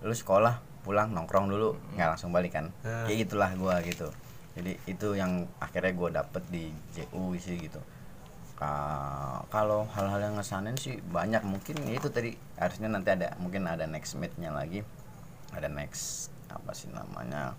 lu 0.00 0.16
sekolah 0.16 0.58
pulang 0.80 1.12
nongkrong 1.12 1.52
dulu 1.52 1.76
nggak 1.92 2.16
langsung 2.16 2.32
balik 2.32 2.56
kan? 2.56 2.72
Hmm. 2.80 3.04
kayak 3.04 3.28
gitulah 3.28 3.52
gue 3.52 3.74
gitu. 3.92 4.08
Jadi 4.56 4.72
itu 4.88 5.08
yang 5.12 5.44
akhirnya 5.60 5.92
gue 5.92 6.08
dapet 6.24 6.42
di 6.48 6.64
JU 6.96 7.36
sih 7.36 7.60
gitu 7.60 7.84
Ka- 8.56 9.44
kalau 9.52 9.84
hal-hal 9.92 10.32
yang 10.32 10.34
ngesanin 10.40 10.80
sih 10.80 10.98
banyak. 11.12 11.44
Mungkin 11.44 11.76
ya 11.84 12.00
itu 12.00 12.08
tadi 12.08 12.40
harusnya 12.56 12.88
nanti 12.88 13.12
ada 13.12 13.36
mungkin 13.36 13.68
ada 13.68 13.84
next 13.84 14.16
meetnya 14.16 14.48
lagi. 14.48 14.80
Ada 15.52 15.68
next 15.68 16.32
apa 16.48 16.72
sih 16.72 16.88
namanya 16.88 17.52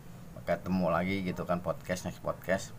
ketemu 0.47 0.87
lagi 0.87 1.27
gitu 1.27 1.45
kan 1.45 1.61
podcast 1.61 2.09
next 2.09 2.23
podcast. 2.25 2.73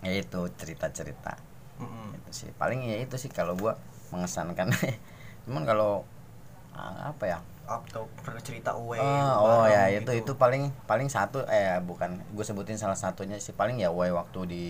Ya 0.00 0.16
itu 0.16 0.48
cerita-cerita. 0.56 1.36
Mm-mm. 1.76 2.16
itu 2.16 2.30
sih. 2.32 2.50
Paling 2.56 2.88
ya 2.88 2.96
itu 3.04 3.20
sih 3.20 3.28
kalau 3.28 3.52
gua 3.52 3.76
mengesankan. 4.08 4.72
Cuman 5.44 5.68
kalau 5.68 6.08
ah, 6.72 7.12
apa 7.12 7.24
ya? 7.28 7.38
Atau 7.68 8.08
pernah 8.24 8.42
cerita 8.42 8.74
away 8.74 8.98
oh, 8.98 9.62
oh 9.62 9.64
ya 9.70 9.86
bareng 9.86 10.02
itu 10.02 10.10
gitu. 10.18 10.22
itu 10.26 10.32
paling 10.34 10.74
paling 10.84 11.06
satu 11.06 11.46
eh 11.46 11.78
bukan 11.78 12.18
gue 12.34 12.44
sebutin 12.44 12.80
salah 12.80 12.96
satunya 12.96 13.36
sih. 13.36 13.52
Paling 13.52 13.76
ya 13.76 13.92
way 13.92 14.08
waktu 14.08 14.40
di 14.48 14.66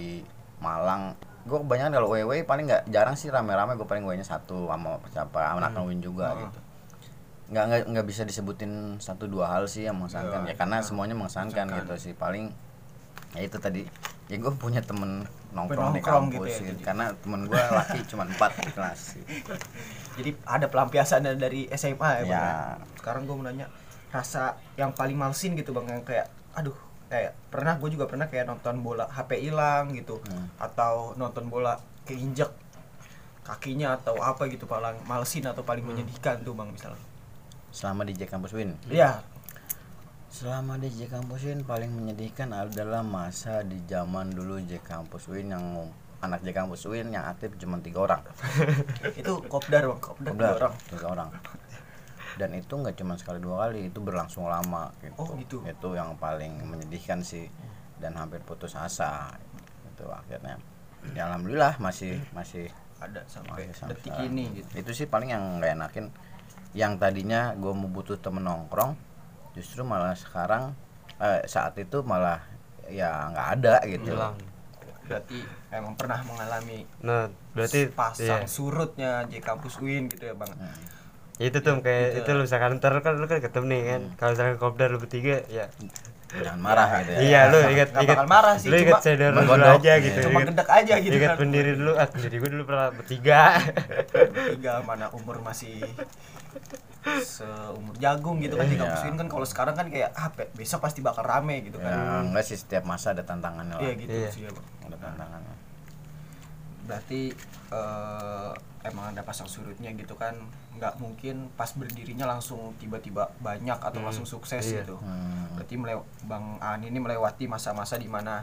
Malang 0.59 1.15
gue 1.43 1.59
kebanyakan 1.59 1.93
kalau 1.93 2.09
way 2.09 2.43
paling 2.43 2.65
nggak 2.65 2.87
jarang 2.87 3.13
sih 3.13 3.27
rame-rame 3.27 3.75
gue 3.75 3.83
paling 3.83 4.03
waynya 4.03 4.23
satu 4.23 4.67
sama 4.67 4.99
siapa 5.09 5.39
anak 5.53 5.75
Hmm. 5.75 5.99
Juga 5.99 6.27
Ah. 6.29 6.39
gitu 6.41 6.59
nggak 7.53 7.65
nggak 7.69 7.81
nggak 7.91 8.07
bisa 8.07 8.23
disebutin 8.23 8.73
satu 8.97 9.27
dua 9.27 9.45
hal 9.47 9.67
sih 9.67 9.85
yang 9.85 9.95
mengesankan 9.95 10.47
Ya, 10.47 10.51
ya 10.51 10.55
karena 10.57 10.77
ya. 10.79 10.83
semuanya 10.83 11.13
mengesankan 11.13 11.67
gitu 11.75 11.95
sih 12.01 12.13
paling 12.13 12.49
ya 13.33 13.43
itu 13.43 13.59
tadi 13.59 13.85
ya 14.27 14.37
gue 14.39 14.53
punya 14.55 14.81
temen 14.81 15.27
nongkrong 15.53 15.93
di 15.93 16.01
Nongkrong 16.01 16.25
kampus 16.33 16.49
gitu 16.49 16.65
ya, 16.65 16.69
gitu, 16.73 16.81
karena 16.83 17.05
temen 17.13 17.41
gue 17.45 17.61
laki 17.61 17.99
cuma 18.07 18.25
empat 18.25 18.57
kelas 18.73 19.01
gitu. 19.21 19.53
jadi 20.17 20.31
ada 20.47 20.67
pelampiasan 20.67 21.29
dari 21.37 21.69
SMA 21.71 22.01
ya, 22.01 22.23
Ya. 22.23 22.25
ya? 22.25 22.45
sekarang 22.97 23.29
gue 23.29 23.35
mau 23.35 23.45
nanya 23.45 23.69
rasa 24.09 24.57
yang 24.75 24.93
paling 24.93 25.17
malsin 25.17 25.53
gitu 25.53 25.73
bang 25.73 25.91
yang 25.91 26.03
kayak 26.03 26.29
aduh 26.53 26.77
kayak 27.13 27.37
pernah 27.53 27.77
gue 27.77 27.93
juga 27.93 28.09
pernah 28.09 28.25
kayak 28.25 28.49
nonton 28.49 28.81
bola 28.81 29.05
HP 29.07 29.45
hilang 29.45 29.93
gitu 29.93 30.17
Hmm. 30.25 30.49
atau 30.57 31.13
nonton 31.15 31.45
bola 31.47 31.77
keinjek 32.03 32.49
kakinya 33.43 33.95
atau 33.95 34.17
apa 34.17 34.49
gitu 34.49 34.65
paling 34.65 34.97
malsin 35.05 35.45
atau 35.45 35.61
paling 35.61 35.85
menyedihkan 35.85 36.41
tuh 36.41 36.57
bang 36.57 36.73
misalnya 36.73 37.05
selama 37.69 38.09
di 38.09 38.15
J 38.15 38.25
Kampus 38.27 38.53
Win 38.53 38.73
Iya 38.89 39.21
Selama 40.33 40.81
di 40.81 40.89
J 40.89 41.13
Kampus 41.13 41.45
Win 41.45 41.61
paling 41.61 41.93
menyedihkan 41.93 42.57
adalah 42.57 43.05
masa 43.05 43.61
di 43.61 43.77
zaman 43.85 44.33
dulu 44.33 44.57
J 44.65 44.81
Kampus 44.81 45.29
Win 45.29 45.53
yang 45.53 45.93
anak 46.19 46.41
J 46.41 46.57
Kampus 46.57 46.89
Win 46.89 47.13
yang 47.13 47.27
aktif 47.27 47.53
cuma 47.59 47.77
tiga 47.85 48.01
orang. 48.01 48.23
itu 49.21 49.29
kopdar 49.45 49.85
bang 49.85 50.01
kopdar, 50.01 50.33
tiga 50.33 50.41
Udah, 50.41 50.53
orang 50.57 50.75
tiga 50.89 51.07
orang. 51.11 51.29
Dan 52.39 52.57
itu 52.57 52.73
nggak 52.73 52.97
cuma 52.97 53.15
sekali 53.21 53.39
dua 53.43 53.67
kali, 53.69 53.89
itu 53.93 53.99
berlangsung 54.01 54.49
lama 54.49 54.93
gitu. 55.01 55.21
Oh, 55.21 55.33
gitu. 55.37 55.57
Itu 55.65 55.95
yang 55.97 56.17
paling 56.17 56.65
menyedihkan 56.65 57.21
sih 57.21 57.49
dan 58.01 58.17
hampir 58.17 58.41
putus 58.43 58.77
asa. 58.77 59.37
Itu 59.93 60.09
akhirnya. 60.09 60.57
Ya 61.13 61.27
alhamdulillah 61.29 61.83
masih 61.83 62.23
masih 62.31 62.71
ada 63.03 63.27
sampai 63.27 63.67
masih 63.67 63.75
sampai 63.75 63.99
detik 63.99 64.15
sekarang. 64.15 64.31
ini 64.31 64.45
gitu 64.63 64.71
Itu 64.79 64.91
sih 64.95 65.07
paling 65.11 65.35
yang 65.35 65.45
nggak 65.59 65.73
enakin. 65.77 66.07
Yang 66.73 66.93
tadinya 67.03 67.53
gue 67.59 67.73
mau 67.75 67.91
butuh 67.91 68.17
temen 68.17 68.49
nongkrong, 68.49 68.97
justru 69.53 69.85
malah 69.85 70.17
sekarang 70.17 70.73
eh, 71.21 71.45
saat 71.45 71.77
itu 71.77 72.01
malah 72.01 72.41
ya 72.89 73.29
nggak 73.31 73.49
ada 73.61 73.75
gitu. 73.87 74.13
hilang 74.13 74.37
berarti 75.03 75.39
emang 75.75 75.95
pernah 75.99 76.21
mengalami 76.25 76.87
nah 77.03 77.27
berarti 77.53 77.91
pasang 77.91 78.47
iya. 78.47 78.51
surutnya 78.51 79.11
J 79.29 79.43
kampus 79.43 79.77
Win 79.83 80.09
gitu 80.09 80.31
ya 80.31 80.35
bang 80.35 80.53
Hmm. 80.55 80.79
Ya 81.43 81.51
itu 81.51 81.59
tuh 81.59 81.75
kayak 81.81 82.07
Gitu. 82.09 82.19
itu 82.21 82.31
lu 82.31 82.41
misalkan 82.41 82.79
ntar 82.79 82.95
kan 82.97 83.13
lu 83.13 83.27
kan 83.27 83.39
ketemu 83.39 83.67
nih 83.67 83.81
kan 83.85 84.01
kalau 84.15 84.31
misalkan 84.33 84.57
kopdar 84.57 84.89
lu 84.89 84.99
bertiga 84.99 85.43
ya 85.51 85.67
Jangan 86.33 86.61
marah 86.61 86.89
gitu 86.99 87.11
ya. 87.11 87.19
iya 87.21 87.41
lu 87.47 87.59
ingat 87.67 87.89
ingat 87.95 88.25
marah 88.25 88.55
sih, 88.57 88.67
lu 88.67 88.77
ingat 88.79 89.03
saudara 89.03 89.37
dulu 89.37 89.53
aja 89.69 89.93
gitu 89.99 90.19
cuma 90.23 90.39
gendek 90.41 90.69
aja 90.71 90.95
gitu 90.99 91.13
ingat 91.13 91.29
kan 91.29 91.39
pendiri 91.39 91.73
dulu 91.75 91.93
ah 91.93 92.07
pendiri 92.07 92.37
gue 92.39 92.51
dulu 92.51 92.65
pernah 92.65 92.89
bertiga 92.91 93.41
tiga 94.49 94.73
mana 94.81 95.11
umur 95.11 95.43
masih 95.43 95.77
seumur 97.21 97.93
jagung 97.99 98.39
gitu 98.39 98.55
kan 98.55 98.65
di 98.65 98.73
Iya. 98.73 98.87
kampus 98.87 99.01
kan 99.13 99.29
kalau 99.29 99.45
sekarang 99.45 99.75
kan 99.75 99.87
kayak 99.89 100.15
ah 100.15 100.31
be- 100.31 100.49
besok 100.55 100.81
pasti 100.81 101.01
bakal 101.01 101.21
rame 101.23 101.61
gitu 101.63 101.77
Ya, 101.77 101.91
kan 101.91 102.25
enggak 102.25 102.45
sih 102.45 102.57
setiap 102.57 102.85
masa 102.85 103.11
ada 103.11 103.21
tantangannya 103.23 103.75
lah. 103.75 103.83
iya 103.83 103.93
gitu 103.93 104.15
Iya. 104.15 104.31
sih 104.31 104.41
ya 104.43 104.51
bang 104.51 104.67
Ada 104.85 104.97
tantangannya. 105.03 105.55
Berarti 106.83 107.31
eh, 107.71 108.51
emang 108.83 109.11
ada 109.11 109.23
pasang 109.23 109.47
surutnya 109.47 109.91
gitu 109.93 110.15
kan 110.15 110.35
nggak 110.73 110.99
mungkin 110.99 111.47
pas 111.53 111.71
berdirinya 111.71 112.27
langsung 112.27 112.75
tiba-tiba 112.77 113.31
banyak 113.39 113.77
atau 113.77 113.99
Hmm, 113.99 114.07
langsung 114.09 114.27
sukses 114.27 114.65
iya. 114.65 114.83
gitu 114.83 114.99
Hmm. 114.99 115.55
berarti 115.55 115.75
melew 115.77 116.01
bang 116.25 116.45
An 116.59 116.81
ini 116.81 116.99
melewati 116.99 117.47
masa-masa 117.47 117.95
di 117.95 118.07
mana 118.07 118.43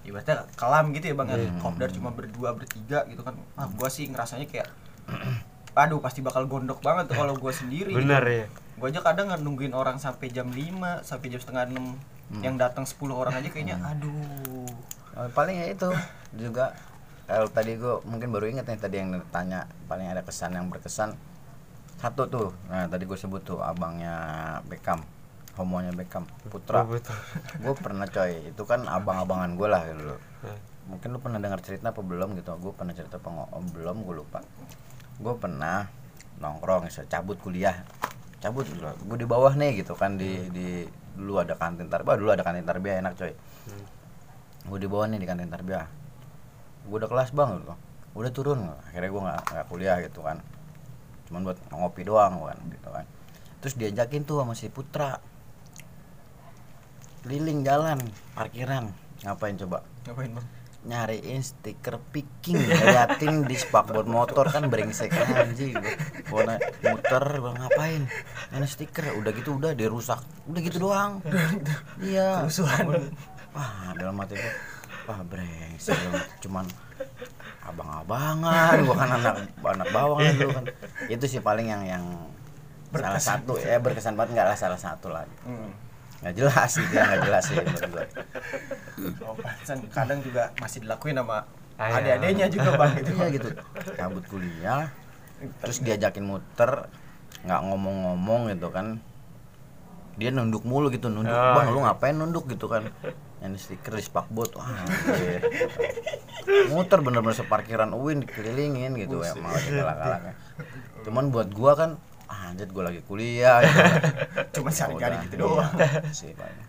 ibaratnya 0.00 0.48
kelam 0.54 0.92
gitu 0.92 1.10
ya 1.10 1.14
bang 1.14 1.28
ya 1.28 1.36
Hmm. 1.42 1.60
kopdar 1.60 1.90
cuma 1.90 2.08
berdua 2.08 2.52
bertiga 2.52 3.04
gitu 3.04 3.20
kan 3.20 3.36
ah 3.54 3.68
gua 3.68 3.88
sih 3.88 4.06
ngerasanya 4.06 4.46
kayak 4.46 4.68
aduh 5.74 5.98
pasti 5.98 6.22
bakal 6.22 6.46
gondok 6.46 6.78
banget 6.80 7.10
tuh 7.10 7.16
kalau 7.16 7.34
gua 7.34 7.52
sendiri 7.56 7.92
bener 7.92 8.22
gitu. 8.22 8.38
ya 8.38 8.46
gua 8.74 8.88
aja 8.88 9.00
kadang 9.02 9.28
nungguin 9.36 9.72
orang 9.72 9.98
sampai 9.98 10.28
jam 10.28 10.48
5 10.48 10.56
sampai 11.02 11.26
jam 11.28 11.40
setengah 11.40 11.64
enam 11.68 11.86
Hmm. 12.24 12.40
yang 12.40 12.56
datang 12.56 12.88
10 12.88 13.12
orang 13.12 13.36
aja 13.36 13.48
kayaknya 13.48 13.76
aduh 13.78 14.64
Oh, 15.14 15.28
paling 15.30 15.54
ya 15.54 15.68
itu 15.68 15.86
juga 16.40 16.72
kalau 17.24 17.48
tadi 17.48 17.80
gue 17.80 17.94
mungkin 18.04 18.28
baru 18.28 18.52
inget 18.52 18.68
nih 18.68 18.76
tadi 18.76 18.96
yang 19.00 19.16
tanya 19.32 19.64
paling 19.88 20.08
ada 20.08 20.20
kesan 20.20 20.52
yang 20.52 20.68
berkesan. 20.68 21.16
Satu 21.96 22.28
tuh 22.28 22.48
nah 22.68 22.84
tadi 22.84 23.08
gue 23.08 23.16
sebut 23.16 23.40
tuh 23.40 23.64
abangnya 23.64 24.60
Beckham 24.68 25.00
homonya 25.56 25.94
Beckham 25.94 26.26
Putra. 26.50 26.82
Oh, 26.84 26.90
betul. 26.90 27.14
gue 27.64 27.74
pernah 27.78 28.06
coy 28.10 28.50
itu 28.50 28.62
kan 28.66 28.84
abang-abangan 28.90 29.54
gue 29.54 29.68
lah 29.70 29.82
dulu. 29.88 30.16
Nah, 30.18 30.58
mungkin 30.90 31.08
lu 31.14 31.18
pernah 31.22 31.38
dengar 31.40 31.62
cerita 31.62 31.94
apa 31.94 32.02
belum 32.02 32.36
gitu? 32.36 32.50
Gue 32.58 32.72
pernah 32.74 32.92
cerita 32.92 33.16
apa? 33.22 33.48
Oh, 33.54 33.62
belum 33.62 34.04
gue 34.04 34.14
lupa. 34.20 34.42
Gue 35.22 35.34
pernah 35.38 35.88
nongkrong 36.42 36.90
bisa 36.90 37.06
cabut 37.06 37.38
kuliah. 37.38 37.86
Cabut 38.42 38.66
gue 38.68 39.18
di 39.18 39.24
bawah 39.24 39.54
nih 39.56 39.80
gitu 39.80 39.96
kan 39.96 40.18
di 40.18 40.50
di 40.50 40.84
dulu 41.14 41.40
ada 41.40 41.54
kantin 41.54 41.86
tarbiyah. 41.86 42.18
Dulu 42.18 42.30
ada 42.34 42.42
kantin 42.42 42.66
tarbiyah 42.66 43.00
enak 43.00 43.14
coy. 43.16 43.32
Hmm. 43.64 43.86
gue 44.64 44.78
di 44.80 44.88
bawah 44.88 45.08
nih 45.08 45.20
di 45.20 45.28
kantin 45.28 45.48
tarbiyah 45.48 46.03
gue 46.84 46.96
udah 46.96 47.08
kelas 47.08 47.30
bang 47.32 47.50
gitu. 47.60 47.74
Udah 48.14 48.30
turun. 48.30 48.60
Akhirnya 48.86 49.10
gue 49.10 49.22
nggak 49.24 49.40
nggak 49.50 49.66
kuliah 49.66 49.96
gitu 50.04 50.20
kan. 50.20 50.38
Cuman 51.26 51.40
buat 51.42 51.58
ngopi 51.72 52.02
doang 52.04 52.38
kan 52.44 52.58
gitu 52.68 52.88
kan. 52.92 53.04
Terus 53.64 53.74
diajakin 53.74 54.22
tuh 54.22 54.44
sama 54.44 54.52
si 54.52 54.68
Putra. 54.68 55.18
Keliling 57.24 57.64
jalan 57.64 57.98
parkiran. 58.36 58.92
Ngapain 59.24 59.56
coba? 59.56 59.80
Ngapain 60.04 60.30
bang? 60.36 60.46
Nyariin 60.84 61.40
stiker 61.40 61.96
picking 62.12 62.60
liatin 62.60 63.48
di 63.48 63.56
spakboard 63.56 64.04
motor 64.04 64.44
kan 64.52 64.68
brengsek 64.68 65.08
anjing. 65.16 65.72
Gua 66.28 66.44
na- 66.44 66.60
muter 66.84 67.24
gua 67.40 67.56
ngapain? 67.56 68.04
Ini 68.52 68.68
stiker. 68.68 69.16
Udah 69.16 69.32
gitu 69.32 69.56
udah 69.56 69.72
dia 69.72 69.88
rusak 69.88 70.20
udah 70.44 70.60
gitu 70.60 70.84
doang. 70.84 71.24
Iya. 72.04 72.44
Kerusuhan. 72.44 73.08
Wah 73.56 73.96
dalam 73.96 74.20
hati 74.20 74.36
gua 74.36 74.52
wah 75.04 75.20
brengsek. 75.22 75.96
Cuman 76.40 76.64
abang-abangan 77.64 78.76
gua 78.84 78.96
kan 78.96 79.10
anak 79.16 79.34
anak 79.58 79.88
bawang 79.90 80.20
lah 80.20 80.32
dulu 80.32 80.50
kan. 80.52 80.64
Itu 81.08 81.24
sih 81.24 81.40
paling 81.40 81.66
yang 81.66 81.82
yang 81.84 82.04
salah 82.92 83.18
satu. 83.18 83.56
Ya 83.58 83.80
berkesan 83.80 84.14
banget. 84.14 84.36
Nggak 84.36 84.46
lah 84.52 84.58
salah 84.58 84.80
satu 84.80 85.08
lah. 85.10 85.24
Hmm. 85.44 85.70
nggak 86.24 86.40
jelas 86.40 86.70
sih 86.72 86.84
dia 86.88 87.04
nggak 87.04 87.20
jelas 87.20 87.42
sih 87.44 87.56
menurut 87.58 87.84
gua. 87.92 88.04
Oh, 89.28 89.36
kadang 89.92 90.24
juga 90.24 90.48
masih 90.56 90.80
dilakuin 90.80 91.20
sama 91.20 91.44
Ah, 91.74 92.00
iya. 92.00 92.16
adik-adiknya 92.16 92.46
juga 92.48 92.70
bang. 92.80 92.90
Gitu. 92.96 93.10
iya 93.12 93.26
gitu. 93.28 93.48
Cabut 93.92 94.24
kuliah 94.32 94.88
terus 95.60 95.84
diajakin 95.84 96.24
muter 96.24 96.88
nggak 97.44 97.60
ngomong-ngomong 97.68 98.48
gitu 98.56 98.72
kan. 98.72 99.04
Dia 100.16 100.32
nunduk 100.32 100.64
mulu 100.64 100.88
gitu 100.88 101.12
nunduk 101.12 101.34
Oh, 101.34 101.52
bang 101.60 101.66
lu 101.74 101.82
iya. 101.82 101.92
ngapain 101.92 102.14
nunduk? 102.16 102.48
gitu 102.48 102.72
kan 102.72 102.88
di 103.50 103.60
stiker 103.60 103.92
di 103.92 104.04
spakbot 104.04 104.56
wah 104.56 104.64
anjir. 104.64 105.40
muter 106.70 106.98
bener-bener 107.00 107.34
separkiran 107.34 107.92
Uin 107.92 108.24
dikelilingin 108.24 108.96
gitu 108.96 109.20
ya 109.20 109.36
malah 109.36 109.60
galak-galaknya 109.60 110.34
cuman 111.04 111.24
buat 111.28 111.48
gua 111.52 111.72
kan 111.74 111.90
ah, 112.24 112.48
anjir 112.48 112.68
gua 112.72 112.88
lagi 112.88 113.04
kuliah 113.04 113.60
gitu. 113.60 114.60
Cuma 114.60 114.72
cari-cari 114.72 115.16
gitu 115.28 115.36
iya, 115.36 115.42
doang. 115.44 115.72
sih 116.16 116.32
paling. 116.32 116.60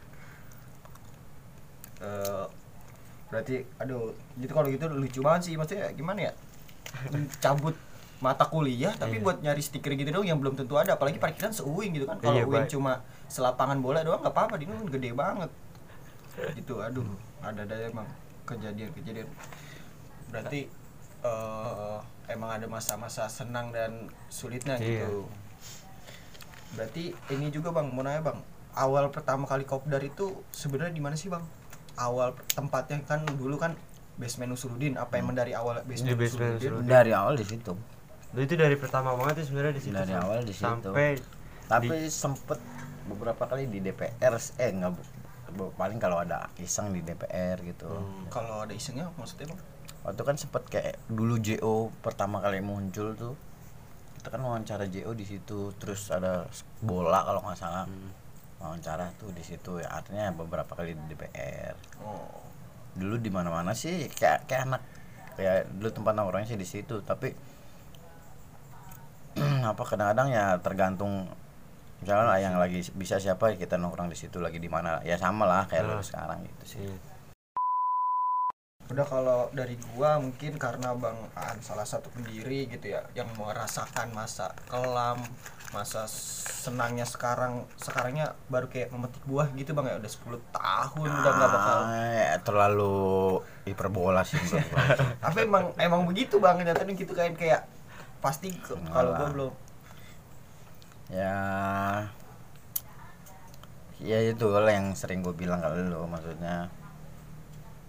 Eh, 2.04 2.46
berarti 3.32 3.56
aduh 3.80 4.12
gitu 4.38 4.52
kalau 4.52 4.68
gitu 4.70 4.86
lucu 4.92 5.20
banget 5.24 5.42
sih 5.48 5.54
maksudnya 5.56 5.90
gimana 5.96 6.30
ya 6.30 6.34
cabut 7.42 7.74
mata 8.24 8.48
kuliah 8.48 8.96
tapi 8.96 9.20
Iya. 9.20 9.24
buat 9.28 9.38
nyari 9.44 9.60
stiker 9.60 9.92
gitu 9.96 10.08
doang 10.08 10.24
yang 10.24 10.40
belum 10.40 10.56
tentu 10.56 10.80
ada 10.80 10.96
apalagi 10.96 11.20
parkiran 11.20 11.52
seuing 11.52 11.92
gitu 11.96 12.08
kan 12.08 12.16
kalau 12.22 12.38
Iya, 12.38 12.46
baik. 12.48 12.72
cuma 12.72 13.04
selapangan 13.28 13.82
bola 13.84 14.06
doang 14.06 14.22
nggak 14.24 14.32
apa-apa 14.32 14.56
di 14.56 14.70
kan 14.70 14.78
gede 14.88 15.12
banget 15.12 15.50
gitu 16.54 16.80
aduh 16.80 17.06
ada 17.40 17.62
ada 17.62 17.76
emang 17.84 18.08
kejadian-kejadian. 18.44 19.28
Berarti 20.28 20.68
eh, 21.22 21.98
emang 22.28 22.50
ada 22.52 22.66
masa-masa 22.66 23.26
senang 23.26 23.70
dan 23.70 24.10
sulitnya 24.28 24.78
Iya. 24.78 25.06
gitu. 25.06 25.26
Berarti 26.74 27.04
ini 27.32 27.48
juga 27.50 27.72
bang 27.72 27.88
mau 27.88 28.02
nanya 28.02 28.22
bang. 28.22 28.40
Awal 28.76 29.08
pertama 29.08 29.48
kali 29.48 29.64
kopdar 29.64 30.04
itu 30.04 30.44
sebenarnya 30.52 30.92
di 30.92 31.00
mana 31.00 31.16
sih 31.16 31.32
bang? 31.32 31.42
Awal 31.96 32.36
tempatnya 32.52 33.00
kan 33.02 33.24
dulu 33.26 33.56
kan 33.56 33.74
basement 34.16 34.52
Usuludin 34.52 34.96
apa 34.96 35.16
emang 35.16 35.32
dari 35.34 35.52
awal 35.52 35.80
basement, 35.84 36.12
Di 36.12 36.16
basement 36.16 36.56
Usuludin? 36.56 36.70
Usuludin. 36.76 36.90
dari 36.90 37.12
awal 37.12 37.34
di 37.34 37.46
situ. 37.46 37.74
Lu 38.36 38.40
itu 38.40 38.54
dari 38.54 38.76
pertama 38.76 39.16
banget 39.16 39.42
sih 39.42 39.48
sebenarnya 39.48 39.74
di 39.74 39.82
situ 39.82 39.96
Dari 39.96 40.14
awal 40.14 40.44
di 40.44 40.52
situ. 40.52 40.66
sampai 40.66 41.16
tapi 41.66 41.88
sempet 42.08 42.60
beberapa 43.08 43.48
kali 43.48 43.66
di 43.66 43.80
DPR 43.80 44.36
eh 44.60 44.70
bu- 44.76 45.08
paling 45.56 46.00
kalau 46.00 46.22
ada 46.22 46.52
iseng 46.60 46.92
di 46.92 47.02
DPR 47.02 47.60
gitu. 47.64 47.88
Hmm. 47.88 48.28
kalau 48.30 48.68
ada 48.68 48.74
isengnya 48.76 49.10
maksudnya 49.16 49.52
bang? 49.52 49.62
Waktu 50.06 50.22
kan 50.22 50.36
sempet 50.38 50.64
kayak 50.70 50.96
dulu 51.10 51.42
JO 51.42 51.90
pertama 52.06 52.38
kali 52.44 52.62
muncul 52.62 53.18
tuh 53.18 53.34
kita 54.20 54.34
kan 54.34 54.42
wawancara 54.42 54.86
JO 54.90 55.14
di 55.14 55.26
situ 55.26 55.74
terus 55.78 56.10
ada 56.14 56.46
bola 56.82 57.26
kalau 57.26 57.42
nggak 57.46 57.58
salah. 57.58 57.86
Wawancara 58.62 59.14
tuh 59.18 59.30
di 59.34 59.44
situ 59.46 59.82
ya 59.82 59.90
artinya 59.94 60.34
beberapa 60.34 60.74
kali 60.74 60.98
di 60.98 61.04
DPR 61.14 61.76
oh. 62.02 62.42
Dulu 62.96 63.20
di 63.20 63.28
mana 63.28 63.52
mana 63.52 63.76
sih 63.76 64.08
kayak 64.08 64.48
kayak 64.48 64.62
anak 64.72 64.82
kayak 65.36 65.68
dulu 65.76 65.90
tempat 65.92 66.14
nongkrongnya 66.16 66.48
sih 66.56 66.60
di 66.60 66.68
situ 66.68 67.04
tapi 67.04 67.36
apa 69.72 69.84
kadang-kadang 69.84 70.32
ya 70.32 70.56
tergantung 70.64 71.28
misalnya 72.06 72.26
lah 72.28 72.38
yang 72.38 72.56
lagi 72.56 72.86
bisa 72.94 73.18
siapa 73.18 73.58
kita 73.58 73.76
nongkrong 73.76 74.08
di 74.08 74.16
situ 74.16 74.38
lagi 74.38 74.62
di 74.62 74.70
mana. 74.70 75.02
Ya 75.02 75.18
sama 75.18 75.44
lah 75.44 75.66
kayak 75.66 75.84
lu 75.84 75.98
Nah. 75.98 76.06
sekarang 76.06 76.46
gitu 76.46 76.66
sih. 76.70 76.80
Iya. 76.80 76.98
udah 78.86 79.02
kalau 79.02 79.50
dari 79.50 79.82
gua 79.92 80.22
mungkin 80.22 80.62
karena 80.62 80.94
bang 80.94 81.18
Aan 81.34 81.58
salah 81.58 81.82
satu 81.84 82.14
pendiri 82.14 82.70
gitu 82.70 82.94
ya 82.94 83.02
yang 83.18 83.26
merasakan 83.34 84.14
masa 84.14 84.54
kelam 84.70 85.26
masa 85.74 86.06
senangnya 86.06 87.02
sekarang 87.02 87.66
sekarangnya 87.82 88.38
baru 88.46 88.70
kayak 88.70 88.94
memetik 88.94 89.26
buah 89.26 89.50
gitu 89.58 89.74
bang 89.74 89.90
ya. 89.90 89.96
Udah 89.98 90.12
10 90.38 90.38
tahun 90.54 91.08
udah 91.18 91.32
nggak 91.34 91.50
bakal 91.50 91.78
Ah, 91.82 92.06
ya, 92.14 92.38
terlalu 92.46 92.96
hiperbola 93.66 94.22
sih 94.22 94.38
tapi 95.26 95.50
emang 95.50 95.74
emang 95.82 96.06
begitu 96.06 96.38
bang 96.38 96.62
nyatanya 96.62 96.94
gitu 96.94 97.18
kan 97.18 97.34
kayak 97.34 97.66
pasti 98.22 98.54
kalau 98.62 99.18
gua 99.18 99.28
belum 99.34 99.52
ya 101.10 101.36
ya 104.02 104.18
itu 104.26 104.46
lah 104.50 104.74
yang 104.74 104.92
sering 104.98 105.22
gue 105.24 105.34
bilang 105.34 105.62
ke 105.62 105.70
lu 105.72 106.04
maksudnya 106.10 106.68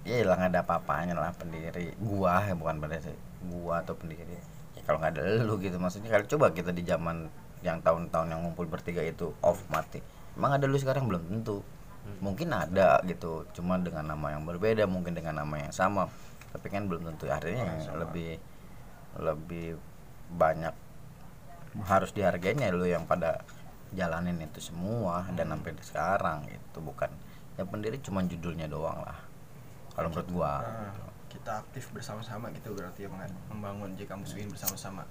ya 0.07 0.23
hilang 0.23 0.39
ada 0.39 0.63
apa-apanya 0.63 1.19
lah 1.19 1.35
pendiri 1.35 1.91
gua 1.99 2.39
ya 2.47 2.55
bukan 2.55 2.79
pendiri 2.79 3.19
gua 3.51 3.83
atau 3.83 3.99
pendiri. 3.99 4.39
Ya 4.79 4.81
kalau 4.87 5.03
nggak 5.03 5.19
ada 5.19 5.43
lu 5.43 5.59
gitu 5.59 5.83
maksudnya 5.83 6.15
kalau 6.15 6.27
coba 6.31 6.55
kita 6.55 6.71
di 6.71 6.87
zaman 6.87 7.27
yang 7.67 7.83
tahun-tahun 7.83 8.31
yang 8.31 8.41
ngumpul 8.47 8.71
bertiga 8.71 9.03
itu 9.03 9.35
off 9.43 9.59
mati 9.67 9.99
emang 10.39 10.55
ada 10.55 10.71
lu 10.71 10.79
sekarang? 10.79 11.11
Belum 11.11 11.27
tentu. 11.27 11.67
Mungkin 12.23 12.55
ada 12.55 13.03
gitu 13.03 13.51
cuma 13.51 13.83
dengan 13.83 14.15
nama 14.15 14.31
yang 14.31 14.47
berbeda 14.47 14.87
mungkin 14.87 15.19
dengan 15.19 15.43
nama 15.43 15.59
yang 15.59 15.75
sama 15.75 16.07
tapi 16.55 16.71
kan 16.71 16.87
belum 16.87 17.03
tentu. 17.03 17.27
Akhirnya 17.27 17.67
yang 17.67 17.99
lebih 17.99 18.39
lebih 19.19 19.75
banyak 20.39 20.86
harus 21.85 22.11
dihargainya 22.17 22.73
lu 22.73 22.89
yang 22.89 23.05
pada 23.05 23.45
jalanin 23.93 24.41
itu 24.41 24.59
semua 24.73 25.29
dan 25.37 25.53
sampai 25.53 25.77
sekarang 25.85 26.49
itu 26.49 26.79
bukan. 26.81 27.13
Yang 27.57 27.69
pendiri 27.73 27.99
cuma 28.01 28.21
judulnya 28.25 28.69
doang 28.69 29.01
lah 29.05 29.19
kalau 29.97 30.13
menurut 30.13 30.29
gua. 30.29 30.53
Nah, 30.61 30.93
kita 31.33 31.65
aktif 31.65 31.89
bersama-sama 31.97 32.53
gitu 32.53 32.77
berarti 32.77 33.05
ya 33.05 33.09
Bang, 33.09 33.33
membangun 33.49 33.97
J 33.97 34.05
Kampus 34.05 34.37
Win 34.37 34.53
bersama-sama. 34.53 35.09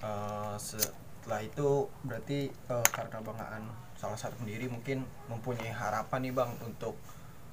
Eh, 0.00 0.54
setelah 0.56 1.40
itu 1.44 1.88
berarti 2.04 2.48
eh, 2.48 2.88
karena 2.92 3.20
Bang 3.20 3.36
Aan 3.36 3.64
salah 3.96 4.16
satu 4.16 4.36
pendiri 4.40 4.68
mungkin 4.68 5.04
mempunyai 5.28 5.72
harapan 5.72 6.20
nih 6.24 6.34
Bang 6.36 6.52
untuk 6.64 6.96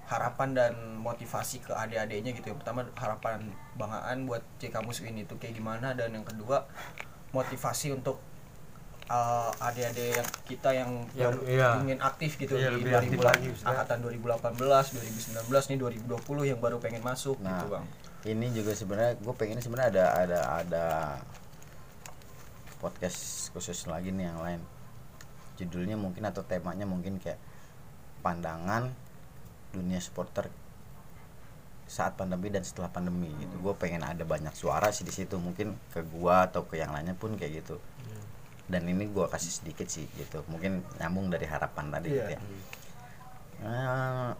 harapan 0.03 0.51
dan 0.51 0.73
motivasi 0.99 1.63
ke 1.63 1.71
adik-adiknya 1.71 2.35
gitu 2.35 2.51
yang 2.51 2.59
pertama 2.59 2.83
harapan 2.99 3.51
Bang 3.79 3.91
Aan 3.91 4.27
buat 4.27 4.43
J 4.59 4.71
Kampus 4.71 5.03
Win 5.03 5.19
itu 5.19 5.35
kayak 5.35 5.59
gimana? 5.59 5.91
Dan 5.91 6.15
yang 6.15 6.27
kedua 6.27 6.63
motivasi 7.33 7.91
untuk 7.91 8.21
eh, 9.03 9.51
adik-adik 9.59 10.15
yang 10.15 10.29
kita 10.47 10.69
yang, 10.71 10.91
Yang- 11.11 11.35
baru 11.35 11.39
iya. 11.45 11.69
ingin 11.77 11.99
aktif 11.99 12.37
gitu 12.37 12.55
Iya, 12.55 12.71
di 12.71 12.79
lebih 12.79 12.93
aktif 12.95 13.19
2000 13.19 13.27
lagi, 13.27 13.47
angkatan 13.61 13.97
2018, 13.99 14.85
2019 15.43 15.69
nih 15.69 15.77
2020 16.07 16.47
yang 16.47 16.59
baru 16.61 16.77
pengen 16.79 17.03
masuk 17.03 17.35
Nah. 17.37 17.59
gitu 17.59 17.67
bang. 17.69 17.85
ini 18.23 18.47
juga 18.49 18.71
sebenarnya 18.71 19.19
gue 19.19 19.33
pengen 19.35 19.59
sebenarnya 19.59 19.89
ada 19.91 20.05
ada 20.15 20.39
ada 20.55 20.85
podcast 22.79 23.19
khusus 23.51 23.83
lagi 23.85 24.11
nih 24.11 24.27
yang 24.27 24.39
lain 24.39 24.61
judulnya 25.55 25.95
mungkin 25.95 26.23
atau 26.23 26.41
temanya 26.41 26.83
mungkin 26.83 27.19
kayak 27.19 27.39
pandangan 28.19 28.91
dunia 29.71 29.99
supporter 29.99 30.47
saat 31.87 32.15
pandemi 32.17 32.49
dan 32.49 32.63
setelah 32.65 32.89
pandemi 32.89 33.29
gitu. 33.37 33.55
Gue 33.59 33.73
pengen 33.77 34.01
ada 34.01 34.23
banyak 34.23 34.51
suara 34.55 34.89
sih 34.89 35.03
di 35.03 35.13
situ. 35.13 35.35
Mungkin 35.37 35.75
ke 35.93 36.01
gua 36.07 36.47
atau 36.49 36.63
ke 36.65 36.79
yang 36.79 36.91
lainnya 36.95 37.13
pun 37.13 37.35
kayak 37.37 37.63
gitu. 37.63 37.77
Dan 38.63 38.87
ini 38.87 39.05
gua 39.11 39.27
kasih 39.27 39.51
sedikit 39.51 39.87
sih 39.91 40.07
gitu. 40.15 40.41
Mungkin 40.47 40.81
nyambung 40.97 41.27
dari 41.29 41.45
harapan 41.45 41.91
tadi 41.91 42.07
Iya. 42.09 42.15
gitu 42.15 42.31
ya. 42.33 42.39
Eh, 43.63 44.31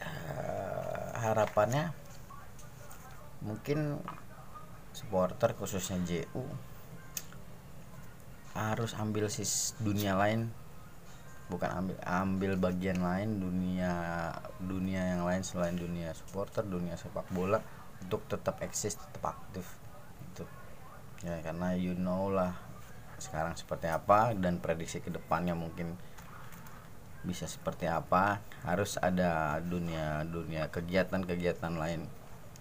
eh, 0.00 1.08
harapannya 1.20 1.92
mungkin 3.44 4.00
supporter 4.96 5.52
khususnya 5.52 6.00
JU 6.06 6.44
harus 8.54 8.94
ambil 8.96 9.26
sis 9.28 9.74
dunia 9.82 10.14
lain 10.14 10.48
bukan 11.52 11.70
ambil 11.70 11.96
ambil 12.08 12.52
bagian 12.56 13.04
lain 13.04 13.36
dunia 13.36 13.92
dunia 14.58 15.16
yang 15.16 15.22
lain 15.28 15.44
selain 15.44 15.76
dunia 15.76 16.16
supporter 16.16 16.64
dunia 16.64 16.96
sepak 16.96 17.28
bola 17.30 17.60
untuk 18.00 18.24
tetap 18.26 18.64
eksis 18.64 18.96
tetap 18.96 19.36
aktif 19.36 19.68
itu 20.32 20.44
ya 21.24 21.40
karena 21.44 21.76
you 21.76 21.92
know 21.92 22.32
lah 22.32 22.56
sekarang 23.20 23.54
seperti 23.54 23.88
apa 23.88 24.32
dan 24.34 24.58
prediksi 24.58 24.98
ke 24.98 25.12
depannya 25.12 25.54
mungkin 25.54 25.94
bisa 27.24 27.48
seperti 27.48 27.88
apa. 27.88 28.44
Harus 28.62 29.00
ada 29.00 29.58
dunia 29.64 30.22
dunia 30.28 30.68
kegiatan-kegiatan 30.68 31.72
lain 31.72 32.06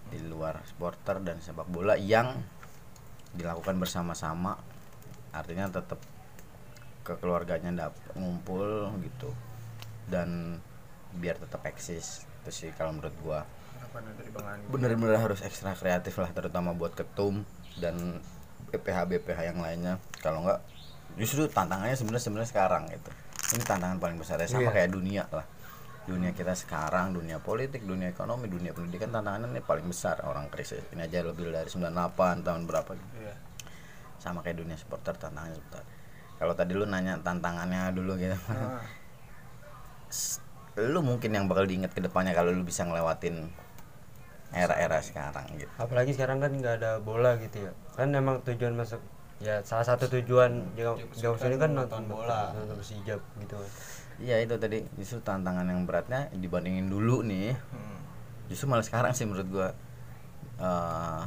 di 0.08 0.20
luar 0.24 0.64
supporter 0.64 1.20
dan 1.20 1.44
sepak 1.44 1.68
bola 1.68 2.00
yang 2.00 2.40
dilakukan 3.36 3.76
bersama-sama. 3.78 4.56
Artinya 5.36 5.68
tetap 5.70 6.00
kekeluarganya 7.04 7.88
dapat 7.88 8.04
ngumpul 8.16 8.92
gitu. 9.04 9.30
Dan 10.08 10.60
biar 11.14 11.38
tetap 11.38 11.62
eksis 11.68 12.26
itu 12.44 12.52
sih 12.52 12.70
kalau 12.76 12.96
menurut 12.96 13.16
gua. 13.24 13.40
Bener-bener 14.74 15.22
harus 15.22 15.46
ekstra 15.46 15.78
kreatif 15.78 16.18
lah 16.18 16.32
terutama 16.34 16.74
buat 16.74 16.98
ketum 16.98 17.46
dan 17.78 18.20
BPH 18.74 19.06
BPH 19.06 19.40
yang 19.54 19.60
lainnya. 19.62 20.02
Kalau 20.18 20.42
enggak 20.42 20.60
justru 21.14 21.46
tantangannya 21.46 21.94
sebenarnya 21.94 22.24
sebenarnya 22.26 22.50
sekarang 22.50 22.84
gitu. 22.90 23.12
Ini 23.54 23.64
tantangan 23.70 24.02
paling 24.02 24.18
besar 24.18 24.42
ya 24.42 24.50
sama 24.50 24.66
Iya. 24.66 24.74
kayak 24.74 24.90
dunia 24.92 25.24
lah. 25.30 25.46
Dunia 26.04 26.34
kita 26.34 26.58
sekarang 26.58 27.14
dunia 27.14 27.38
politik 27.40 27.86
dunia 27.86 28.10
ekonomi 28.12 28.50
dunia 28.50 28.74
pendidikan 28.74 29.14
tantangannya 29.14 29.56
ini 29.56 29.62
paling 29.62 29.86
besar 29.86 30.20
orang 30.26 30.50
krisis. 30.50 30.82
Ini 30.90 31.06
aja 31.06 31.22
lebih 31.22 31.54
dari 31.54 31.70
98 31.70 32.42
tahun 32.44 32.62
berapa 32.66 32.92
gitu. 32.98 33.16
Iya. 33.22 33.36
sama 34.18 34.40
kayak 34.40 34.56
dunia 34.64 34.80
supporter 34.80 35.20
tantangannya 35.20 35.60
sebentar 35.60 35.84
kalau 36.38 36.54
tadi 36.58 36.74
lu 36.76 36.86
nanya 36.88 37.20
tantangannya 37.22 37.94
dulu 37.94 38.18
gitu. 38.18 38.36
Nah, 38.50 38.82
lu 40.94 41.00
mungkin 41.06 41.30
yang 41.30 41.46
bakal 41.46 41.70
diingat 41.70 41.94
ke 41.94 42.02
depannya 42.02 42.34
kalau 42.34 42.50
lu 42.50 42.66
bisa 42.66 42.82
ngelewatin 42.86 43.50
era-era 44.54 45.02
sekarang 45.02 45.46
gitu. 45.58 45.70
Apalagi 45.82 46.14
sekarang 46.14 46.38
kan 46.42 46.54
nggak 46.54 46.76
ada 46.82 46.92
bola 47.02 47.38
gitu 47.42 47.70
ya. 47.70 47.72
Kan 47.98 48.14
emang 48.14 48.42
tujuan 48.46 48.78
masuk 48.78 49.02
ya 49.42 49.60
salah 49.66 49.84
satu 49.84 50.08
tujuan 50.08 50.72
Dia 50.78 50.94
jauh 51.18 51.36
ini 51.42 51.58
kan 51.58 51.74
nonton 51.74 52.06
bola. 52.06 52.54
nonton 52.54 52.78
Persijap 52.78 53.22
gitu. 53.42 53.58
Kan 53.58 53.72
Iya 54.22 54.46
itu 54.46 54.56
tadi. 54.62 54.86
Justru 54.98 55.26
tantangan 55.26 55.66
yang 55.66 55.90
beratnya 55.90 56.30
dibandingin 56.34 56.88
dulu 56.88 57.26
nih. 57.26 57.58
Hmm. 57.74 57.92
justru 58.52 58.68
malah 58.68 58.84
sekarang 58.86 59.16
sih 59.16 59.24
menurut 59.24 59.48
gua 59.50 59.70
eh 60.60 61.24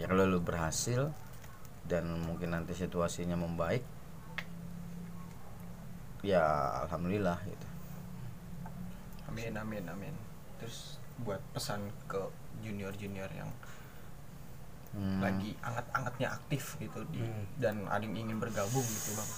ya 0.00 0.06
kalau 0.08 0.24
lu 0.24 0.38
berhasil 0.40 1.10
dan 1.84 2.08
mungkin 2.24 2.56
nanti 2.56 2.72
situasinya 2.72 3.36
membaik 3.36 3.84
ya 6.24 6.42
alhamdulillah 6.82 7.36
gitu 7.44 7.66
Amin 9.26 9.52
amin 9.52 9.84
amin. 9.84 10.14
Terus 10.56 10.96
buat 11.18 11.42
pesan 11.50 11.80
ke 12.06 12.20
junior 12.60 12.94
junior 12.94 13.28
yang 13.30 13.50
Hmm, 14.94 15.18
lagi 15.18 15.58
anget-angetnya 15.58 16.30
aktif 16.32 16.78
gitu 16.78 17.02
di 17.10 17.18
Hmm. 17.18 17.42
dan 17.58 17.82
ada 17.84 17.98
yang 17.98 18.14
ingin 18.16 18.38
bergabung 18.38 18.78
gitu 18.80 19.10
bang. 19.12 19.30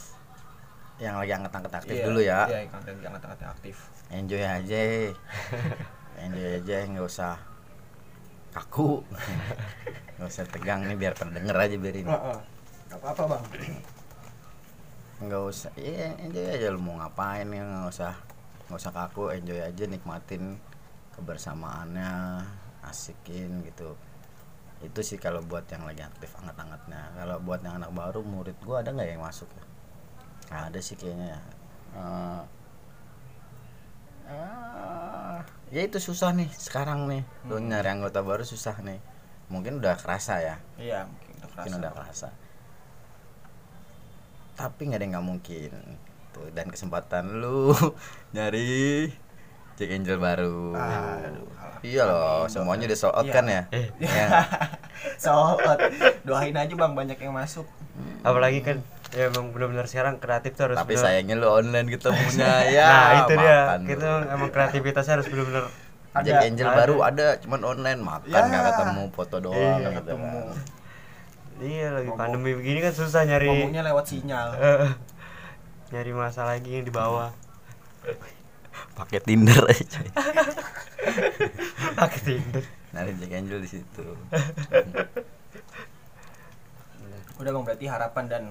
yang 0.98 1.16
lagi 1.16 1.32
angkat-angkat 1.32 1.72
aktif 1.74 1.94
Iya, 1.94 2.04
dulu 2.04 2.20
ya 2.20 2.40
Iya 2.44 2.58
yang 2.60 2.72
lagi 2.76 3.04
anget-angetnya 3.08 3.48
aktif. 3.50 3.76
enjoy 4.10 4.42
aja 4.44 4.80
enjoy 6.24 6.48
aja 6.60 6.76
nggak 6.86 7.06
usah 7.06 7.34
kaku 8.52 9.00
nggak 10.16 10.28
usah 10.28 10.44
tegang 10.44 10.84
nih 10.84 10.92
biar 10.94 11.12
terdenger 11.12 11.56
aja 11.56 11.76
biar 11.78 11.96
ini 11.96 12.04
Heeh. 12.06 12.38
Gak 12.86 12.98
apa-apa 13.00 13.22
bang. 13.26 13.44
Nggak 15.16 15.42
usah 15.48 15.72
iya 15.80 16.12
enjoy 16.20 16.44
aja. 16.44 16.68
Lu 16.68 16.80
mau 16.80 17.00
ngapain 17.00 17.48
ya? 17.48 17.62
Nggak 17.64 17.88
usah 17.88 18.12
nggak 18.68 18.78
usah 18.78 18.92
kaku. 18.92 19.32
Enjoy 19.32 19.60
aja 19.60 19.84
nikmatin 19.88 20.60
kebersamaannya 21.16 22.44
asikin 22.84 23.64
gitu. 23.64 23.96
Itu 24.84 25.00
sih 25.00 25.16
kalau 25.16 25.40
buat 25.40 25.64
yang 25.72 25.88
lagi 25.88 26.04
aktif 26.04 26.36
anget-angetnya. 26.36 27.16
Kalau 27.16 27.36
buat 27.40 27.64
yang 27.64 27.80
anak 27.80 27.92
baru 27.96 28.20
murid 28.20 28.56
gua 28.60 28.84
ada 28.84 28.92
nggak 28.92 29.08
yang 29.16 29.24
masuk 29.24 29.48
ya? 29.48 29.64
Nggak 30.52 30.62
ada 30.68 30.80
sih 30.84 30.96
kayaknya 31.00 31.26
ya. 31.32 31.40
Eh, 31.96 32.42
eh, 34.28 35.38
ya 35.72 35.80
itu 35.88 35.96
susah 35.96 36.36
nih 36.36 36.52
sekarang 36.52 37.08
nih. 37.08 37.24
Lu 37.48 37.56
nyari 37.56 37.88
anggota 37.88 38.20
baru 38.20 38.44
susah 38.44 38.84
nih. 38.84 39.00
Mungkin 39.48 39.80
udah 39.80 39.96
kerasa 39.96 40.44
ya. 40.44 40.56
Iya 40.76 41.08
mungkin 41.08 41.32
udah 41.40 41.48
kerasa. 41.48 41.64
mungkin 41.64 41.80
udah 41.80 41.92
kerasa 41.96 42.28
tapi 44.56 44.80
nggak 44.84 44.96
ada 44.96 45.04
yang 45.04 45.12
nggak 45.14 45.28
mungkin 45.28 45.70
tuh 46.30 46.48
dan 46.50 46.66
kesempatan 46.66 47.38
lu 47.38 47.72
nyari 48.34 49.12
Jack 49.76 49.92
Angel 49.92 50.16
baru 50.16 50.72
Aduh, 50.72 51.46
iya 51.82 52.02
loh 52.02 52.44
semuanya 52.46 52.84
udah 52.86 52.98
sold 52.98 53.14
out 53.14 53.22
Iya. 53.22 53.34
kan 53.34 53.44
ya 53.46 53.62
Eh. 53.70 53.86
Iya. 53.98 54.26
Soal 55.22 55.60
doain 56.22 56.52
aja 56.52 56.72
bang 56.72 56.92
banyak 56.92 57.18
yang 57.18 57.32
masuk. 57.32 57.68
apalagi 58.20 58.60
kan 58.60 58.76
ya 59.08 59.28
emang 59.28 59.48
benar-benar 59.48 59.84
sekarang 59.84 60.16
kreatif 60.16 60.52
tuh 60.52 60.66
harus 60.66 60.76
tapi 60.76 60.92
bener- 60.92 61.04
sayangnya 61.06 61.34
lu 61.34 61.48
online 61.50 61.88
ketemunya 61.88 62.52
ya 62.76 62.84
nah 62.86 63.12
itu 63.18 63.32
dia 63.34 63.58
kita 63.86 64.08
emang 64.28 64.50
kreativitasnya 64.50 65.12
harus 65.14 65.26
benar-benar 65.26 65.64
Jack 66.18 66.32
Ada- 66.34 66.44
Angel 66.46 66.66
ada. 66.66 66.76
baru 66.76 66.96
ada 67.02 67.26
cuman 67.38 67.60
online 67.62 68.00
makan 68.02 68.28
Ya. 68.30 68.40
nggak 68.42 68.64
ketemu 68.70 69.02
foto 69.10 69.36
doang 69.38 69.56
Iya, 69.78 69.88
gitu 69.94 70.00
ketemu. 70.02 70.40
kan. 70.42 70.56
Iya 71.58 71.88
lagi 71.90 72.06
Ngomong- 72.06 72.20
pandemi 72.20 72.52
begini 72.52 72.78
kan 72.80 72.92
susah 72.92 73.24
nyari 73.24 73.48
Ngomongnya 73.48 73.82
lewat 73.84 74.04
sinyal. 74.06 74.48
Eh, 74.58 74.92
nyari 75.88 76.10
masa 76.12 76.42
lagi 76.42 76.68
yang 76.72 76.82
di 76.82 76.90
bawah 76.90 77.30
pakai 78.92 79.20
Tinder 79.20 79.60
aja 79.62 79.84
coy. 79.84 80.08
pakai 81.94 82.20
Tinder 82.22 82.64
nyari 82.90 83.12
Jack 83.14 83.32
Angel 83.34 83.58
di 83.58 83.68
situ 83.70 84.06
Udah 87.36 87.50
bang 87.52 87.64
berarti 87.64 87.86
harapan 87.86 88.24
dan 88.26 88.42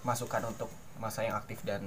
masukan 0.00 0.42
untuk 0.46 0.66
masa 0.96 1.20
yang 1.20 1.36
aktif 1.36 1.60
dan 1.62 1.84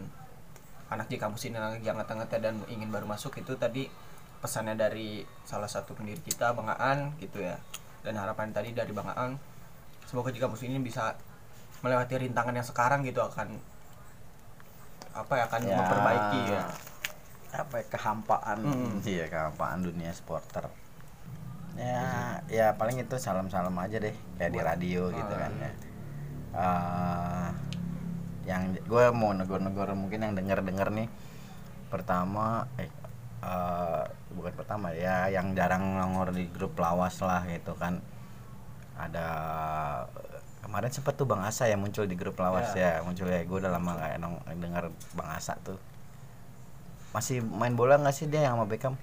anak 0.88 1.10
di 1.10 1.18
kampus 1.18 1.44
ini 1.44 1.58
lagi 1.58 1.82
yang 1.82 1.98
hangat-hangatnya 1.98 2.40
dan 2.44 2.56
ingin 2.68 2.88
baru 2.88 3.04
masuk 3.04 3.34
itu 3.36 3.54
tadi 3.56 3.90
pesannya 4.38 4.76
dari 4.76 5.26
salah 5.44 5.66
satu 5.66 5.92
pendiri 5.92 6.22
kita 6.22 6.54
Bang 6.54 6.70
Aan 6.70 7.18
gitu 7.18 7.42
ya 7.42 7.58
dan 8.02 8.14
harapan 8.16 8.52
tadi 8.52 8.72
dari 8.72 8.92
Bang 8.92 9.10
Aan 9.10 9.42
semoga 10.06 10.30
di 10.30 10.40
kampus 10.40 10.64
ini 10.64 10.80
bisa 10.80 11.16
melewati 11.80 12.16
rintangan 12.18 12.54
yang 12.54 12.64
sekarang 12.64 13.04
gitu 13.04 13.20
akan 13.20 13.60
apa 15.14 15.34
ya 15.36 15.44
akan 15.46 15.62
Ya. 15.62 15.78
memperbaiki 15.78 16.40
ya. 16.50 16.62
Apa 17.54 17.74
ya, 17.78 17.86
kehampaan. 17.88 18.58
Hmm. 18.60 18.94
iya 19.04 19.26
kehampaan 19.28 19.80
dunia 19.82 20.10
supporter. 20.10 20.66
Ya 21.74 22.38
ya 22.48 22.74
paling 22.74 22.98
itu 22.98 23.18
salam 23.18 23.50
salam 23.50 23.74
aja 23.78 23.98
deh 23.98 24.14
kayak 24.38 24.52
di 24.52 24.60
radio 24.62 25.10
gitu 25.10 25.34
kan 25.34 25.52
ya. 25.60 25.72
Eh, 26.54 27.48
yang 28.46 28.76
gue 28.76 29.06
mau 29.12 29.32
negor-negor 29.32 29.94
mungkin 29.94 30.22
yang 30.22 30.34
denger 30.34 30.62
denger 30.62 30.90
nih. 30.90 31.08
Pertama 31.90 32.66
eh 32.78 32.90
eh, 33.42 34.04
bukan 34.34 34.54
pertama 34.54 34.90
ya 34.90 35.30
yang 35.30 35.54
jarang 35.54 35.98
nongol 35.98 36.34
di 36.34 36.50
grup 36.50 36.74
lawas 36.78 37.22
lah 37.22 37.46
gitu 37.46 37.74
kan 37.76 38.02
ada 38.94 39.26
kemarin 40.62 40.90
sempet 40.90 41.14
tuh 41.14 41.26
bang 41.26 41.42
Asa 41.44 41.66
ya 41.66 41.76
muncul 41.76 42.06
di 42.06 42.16
grup 42.16 42.38
lawas. 42.38 42.72
Ya. 42.74 43.02
Muncul 43.02 43.28
ya. 43.28 43.42
Gue 43.44 43.58
udah 43.60 43.72
lama 43.72 43.94
gak 43.94 44.18
nong 44.18 44.38
denger 44.58 44.90
bang 45.14 45.30
Asa 45.32 45.58
tuh. 45.60 45.78
Masih 47.14 47.42
main 47.42 47.74
bola 47.74 47.98
nggak 47.98 48.16
sih 48.16 48.26
dia 48.26 48.42
yang 48.42 48.58
sama 48.58 48.66
Beckham? 48.66 48.98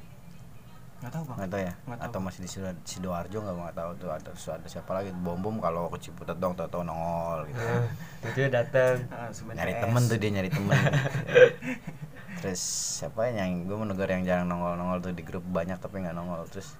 Nggak 1.00 1.12
tahu 1.14 1.22
bang. 1.24 1.36
Nggak 1.38 1.50
tahu 1.50 1.60
ya? 1.62 1.72
Nggak 1.86 1.98
tahu. 1.98 2.08
atau 2.10 2.20
masih 2.20 2.40
di 2.42 2.48
Sido- 2.50 2.82
sidoarjo 2.82 3.38
nggak? 3.38 3.54
Nggak 3.54 3.76
tahu 3.76 3.90
tuh. 3.96 4.10
Ada 4.10 4.30
ada 4.56 4.66
siapa 4.66 4.90
lagi? 4.92 5.10
Bom 5.14 5.38
bom 5.38 5.56
kalau 5.58 5.86
ke 5.88 5.98
Ciputat 6.02 6.36
dong 6.36 6.52
tau 6.54 6.66
tau 6.66 6.82
nongol 6.82 7.46
gitu. 7.48 7.62
Eh, 7.62 8.28
itu 8.34 8.38
datang 8.50 9.04
Ah, 9.14 9.30
nyari 9.54 9.74
temen 9.78 10.02
tuh 10.04 10.16
dia 10.16 10.30
nyari 10.30 10.50
temen. 10.50 10.74
Terus 12.40 12.62
siapa 12.96 13.28
ya 13.28 13.44
yang 13.44 13.68
gue 13.68 13.76
menegur 13.76 14.08
yang 14.08 14.24
jarang 14.24 14.48
nongol 14.48 14.72
nongol 14.74 14.98
tuh 15.00 15.12
di 15.12 15.20
grup 15.20 15.44
banyak 15.44 15.76
tapi 15.76 16.00
nggak 16.00 16.16
nongol. 16.16 16.44
Terus 16.48 16.72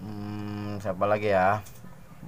hmm, 0.00 0.80
siapa 0.80 1.04
lagi 1.04 1.30
ya 1.30 1.60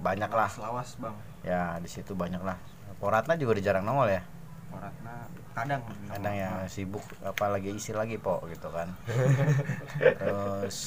banyak 0.02 0.30
lah 0.30 0.50
lawas 0.62 0.94
bang. 0.98 1.16
Ya 1.42 1.78
di 1.78 1.88
situ 1.90 2.14
banyak 2.14 2.42
lah 2.42 2.58
Poratna 2.98 3.38
juga 3.38 3.58
udah 3.58 3.64
jarang 3.64 3.84
nongol 3.86 4.10
ya? 4.10 4.22
Ratna 4.74 5.14
kadang. 5.54 5.82
Kadang 6.10 6.34
ya 6.34 6.50
sibuk 6.66 7.02
apa 7.22 7.44
lagi 7.50 7.70
isi 7.74 7.94
lagi 7.94 8.18
po 8.18 8.42
gitu 8.50 8.70
kan. 8.74 8.90
Terus 10.20 10.78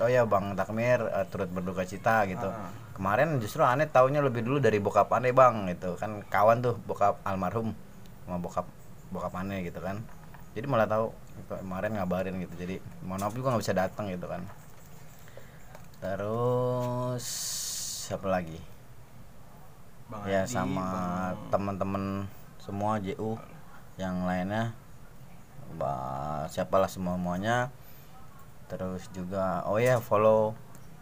oh 0.00 0.08
ya 0.08 0.24
bang 0.24 0.56
Takmir 0.56 1.00
eh, 1.04 1.26
turut 1.28 1.48
berduka 1.52 1.84
cita 1.84 2.24
gitu. 2.28 2.48
Ah. 2.48 2.72
kemarin 2.92 3.40
justru 3.40 3.64
aneh 3.64 3.88
taunya 3.88 4.20
lebih 4.20 4.44
dulu 4.44 4.60
dari 4.60 4.76
bokap 4.80 5.12
aneh 5.12 5.32
bang 5.36 5.68
gitu. 5.76 5.96
Kan 6.00 6.24
kawan 6.28 6.64
tuh 6.64 6.76
bokap 6.88 7.20
almarhum 7.24 7.76
sama 8.24 8.36
bokap 8.40 8.66
bokap 9.12 9.32
aneh 9.36 9.64
gitu 9.68 9.80
kan. 9.80 10.00
Jadi 10.56 10.66
malah 10.68 10.88
tahu 10.88 11.12
kemarin 11.48 12.00
ngabarin 12.00 12.36
gitu. 12.40 12.54
Jadi 12.56 12.80
mohon 13.04 13.20
maaf 13.20 13.36
juga 13.36 13.52
nggak 13.52 13.64
bisa 13.64 13.76
datang 13.76 14.08
gitu 14.08 14.24
kan. 14.24 14.44
Terus 16.00 17.24
siapa 18.12 18.28
lagi? 18.28 18.60
Bang 20.12 20.28
ya 20.28 20.44
Adi, 20.44 20.52
sama 20.52 20.84
Bang- 20.84 21.48
teman-teman 21.48 22.04
semua 22.60 23.00
JU 23.00 23.40
yang 23.96 24.28
lainnya. 24.28 24.76
Bah 25.80 26.44
siapalah 26.52 26.92
semua 26.92 27.16
semuanya 27.16 27.72
terus 28.68 29.08
juga 29.16 29.64
oh 29.64 29.80
ya 29.80 29.96
follow 30.00 30.52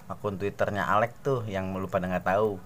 akun 0.06 0.38
twitternya 0.38 0.86
Alex 0.86 1.18
tuh 1.26 1.42
yang 1.50 1.74
lu 1.74 1.90
pada 1.90 2.06
nggak 2.06 2.30
tahu. 2.30 2.62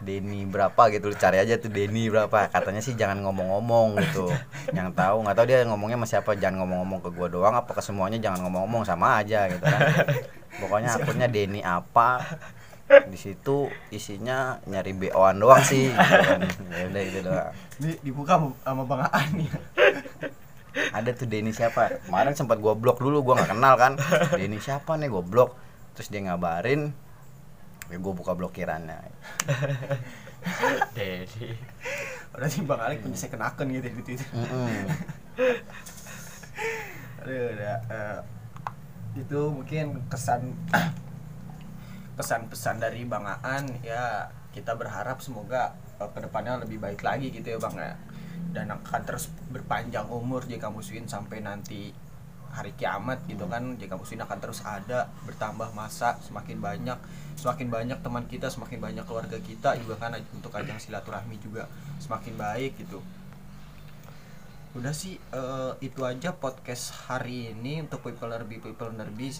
Denny 0.00 0.44
berapa 0.48 0.88
gitu 0.92 1.12
lu 1.12 1.16
cari 1.16 1.40
aja 1.44 1.60
tuh 1.60 1.68
Denny 1.68 2.08
berapa. 2.08 2.48
Katanya 2.48 2.80
sih 2.80 2.96
jangan 2.96 3.20
ngomong-ngomong 3.28 4.00
gitu. 4.00 4.32
Yang 4.72 4.96
tahu 4.96 5.28
nggak 5.28 5.36
tahu 5.36 5.46
dia 5.48 5.68
ngomongnya 5.68 6.00
sama 6.00 6.08
siapa. 6.08 6.30
Jangan 6.40 6.64
ngomong-ngomong 6.64 7.00
ke 7.04 7.10
gua 7.12 7.28
doang 7.28 7.52
apa 7.52 7.68
ke 7.76 7.84
semuanya 7.84 8.16
jangan 8.16 8.48
ngomong-ngomong 8.48 8.88
sama 8.88 9.20
aja 9.20 9.52
gitu 9.52 9.60
kan. 9.60 9.80
Pokoknya 10.56 10.96
akunnya 10.96 11.28
Denny 11.28 11.60
apa 11.60 12.24
di 12.88 13.16
situ 13.16 13.56
isinya 13.88 14.38
nyari 14.64 14.92
BO-an 14.92 15.36
doang 15.36 15.60
sih 15.60 15.88
gitu 15.92 16.18
kan. 16.22 16.40
ya 16.70 16.84
udah 16.86 17.02
itu 17.02 17.20
doang 17.20 17.50
Ini 17.78 17.92
dibuka 18.00 18.34
sama- 18.58 18.84
Bang 18.84 19.06
Aan 19.06 19.28
nih. 19.34 19.50
ada 20.88 21.10
tuh 21.10 21.24
Denny 21.24 21.50
siapa 21.50 22.00
kemarin 22.02 22.32
sempat 22.32 22.56
gua 22.56 22.72
blok 22.72 22.98
dulu 22.98 23.20
gua 23.22 23.36
nggak 23.36 23.50
kenal 23.50 23.74
kan 23.76 23.92
Denny 24.32 24.56
siapa 24.56 24.94
nih 24.94 25.08
gua 25.08 25.20
blok 25.20 25.50
terus 25.92 26.08
dia 26.08 26.20
ngabarin 26.22 26.92
ya 27.86 27.96
gua 27.96 28.12
buka 28.12 28.32
blokirannya 28.32 28.96
Dedi 30.92 31.52
Berarti 32.28 32.58
Bang 32.62 32.80
Alex 32.80 32.98
punya 32.98 33.14
second 33.14 33.42
akun 33.42 33.68
gitu 33.68 33.86
di 33.86 34.02
Twitter. 34.02 34.24
Mm-mm. 34.32 34.88
Aduh, 37.20 37.52
udah 37.52 37.76
eh, 37.86 38.18
itu 39.14 39.40
mungkin 39.52 40.00
kesan 40.08 40.56
pesan-pesan 42.22 42.78
dari 42.78 43.02
Bang 43.02 43.26
Aan 43.26 43.82
ya 43.82 44.30
kita 44.54 44.78
berharap 44.78 45.18
semoga 45.18 45.74
eh, 45.98 46.06
ke 46.06 46.22
depannya 46.22 46.62
lebih 46.62 46.78
baik 46.78 47.02
lagi 47.02 47.34
gitu 47.34 47.50
ya 47.50 47.58
Bang 47.58 47.74
ya. 47.74 47.98
Dan 48.54 48.70
akan 48.70 49.02
terus 49.02 49.26
berpanjang 49.50 50.06
umur 50.06 50.46
di 50.46 50.62
kampus 50.62 50.94
UIN 50.94 51.10
sampai 51.10 51.42
nanti 51.42 51.90
hari 52.52 52.70
kiamat 52.78 53.24
gitu 53.26 53.48
kan 53.50 53.74
di 53.74 53.90
kampus 53.90 54.14
UIN 54.14 54.22
akan 54.22 54.38
terus 54.38 54.62
ada 54.62 55.10
bertambah 55.26 55.74
masa 55.74 56.20
semakin 56.22 56.62
banyak 56.62 57.00
semakin 57.34 57.72
banyak 57.72 57.98
teman 58.04 58.28
kita 58.28 58.52
semakin 58.52 58.78
banyak 58.78 59.04
keluarga 59.08 59.40
kita 59.40 59.74
juga 59.80 59.96
kan 59.98 60.14
untuk 60.36 60.52
ajang 60.54 60.78
silaturahmi 60.78 61.42
juga 61.42 61.66
semakin 61.98 62.38
baik 62.38 62.78
gitu. 62.86 63.02
Udah 64.78 64.94
sih 64.94 65.18
eh, 65.18 65.72
itu 65.82 66.06
aja 66.06 66.38
podcast 66.38 67.10
hari 67.10 67.50
ini 67.50 67.82
untuk 67.82 68.04
people 68.06 68.30
nerbi 68.30 68.62
people 68.62 68.94
nerbi 68.94 69.34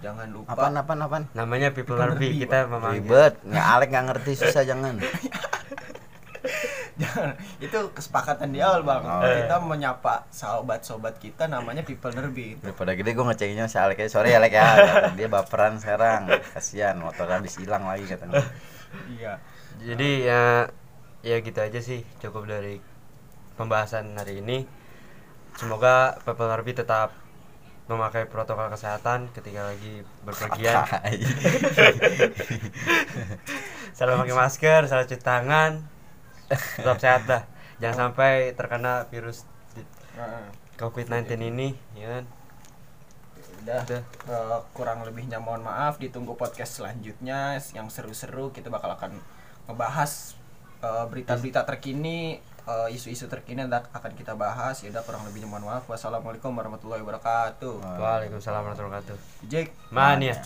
jangan 0.00 0.28
lupa. 0.32 0.48
Apaan 0.52 0.74
apaan 0.76 1.00
apaan? 1.04 1.24
Namanya 1.36 1.72
people 1.72 1.96
nerbi, 1.96 2.32
kita 2.40 2.66
memanggil. 2.66 3.04
Ribet. 3.04 3.34
Nggak 3.44 3.66
Alek 3.76 3.88
nggak 3.92 4.04
ngerti 4.12 4.32
susah 4.40 4.62
jangan. 4.64 4.96
Jangan. 7.00 7.32
Itu 7.56 7.78
kesepakatan 7.96 8.52
di 8.52 8.60
awal 8.60 8.84
bang. 8.84 9.02
Oh, 9.08 9.24
kita 9.24 9.56
menyapa 9.64 10.28
sahabat-sahabat 10.28 11.16
kita 11.16 11.48
namanya 11.48 11.80
people 11.80 12.12
nerbi 12.12 12.60
daripada 12.60 12.92
gede 12.92 13.16
gue 13.16 13.24
ngecekinnya 13.24 13.66
si 13.72 13.80
Alek 13.80 14.04
aja. 14.04 14.20
Sorry 14.20 14.36
Alek 14.36 14.52
ya. 14.52 14.68
Dia 15.18 15.28
baperan 15.32 15.80
sekarang. 15.80 16.28
Kasihan 16.52 17.00
motor 17.00 17.24
habis 17.32 17.56
hilang 17.56 17.88
lagi 17.88 18.04
katanya. 18.04 18.44
Iya. 18.90 19.38
Jadi 19.86 20.26
ya 20.26 20.66
ya 21.22 21.36
gitu 21.46 21.62
aja 21.62 21.78
sih. 21.78 22.02
Cukup 22.18 22.50
dari 22.50 22.82
pembahasan 23.54 24.18
hari 24.18 24.42
ini. 24.42 24.66
Semoga 25.54 26.18
people 26.26 26.50
nerbi 26.50 26.74
tetap 26.74 27.14
memakai 27.90 28.30
protokol 28.30 28.70
kesehatan 28.70 29.26
ketika 29.34 29.74
lagi 29.74 30.06
berpergian. 30.22 30.86
Selalu 33.96 34.26
pakai 34.26 34.36
masker 34.36 34.80
selalu 34.86 35.04
cuci 35.10 35.22
tangan. 35.22 35.72
Tetap 36.50 36.98
sehat 36.98 37.22
dah. 37.26 37.42
Jangan 37.82 38.10
sampai 38.10 38.54
terkena 38.54 39.06
virus 39.10 39.46
di- 39.74 39.86
Heeh. 40.16 40.46
COVID-19 40.78 41.26
ini 41.52 41.76
ya 41.92 42.06
kan? 42.18 42.24
Udah. 43.60 43.80
Udah. 43.84 44.02
Eh, 44.30 44.58
kurang 44.72 45.04
lebihnya 45.04 45.36
mohon 45.36 45.60
maaf 45.60 46.00
ditunggu 46.00 46.34
podcast 46.34 46.80
selanjutnya 46.80 47.60
yang 47.76 47.92
seru-seru. 47.92 48.54
Kita 48.54 48.72
bakal 48.72 48.96
akan 48.96 49.12
ngebahas 49.68 50.34
eh, 50.80 51.04
berita-berita 51.10 51.66
terkini 51.68 52.40
eh, 52.70 52.94
isu-isu 52.94 53.26
terkini 53.26 53.66
yang 53.66 53.72
akan 53.72 54.12
kita 54.14 54.38
bahas. 54.38 54.80
Ya 54.86 54.94
udah 54.94 55.02
kurang 55.02 55.26
lebihnya 55.26 55.50
mohon 55.50 55.66
maaf. 55.66 55.84
Wassalamualaikum 55.90 56.54
warahmatullahi 56.54 57.02
wabarakatuh. 57.02 57.74
Waalaikumsalam 57.98 58.62
warahmatullahi 58.62 59.02
wabarakatuh. 59.02 59.16
Jake. 59.50 59.74
Mania 59.90 60.38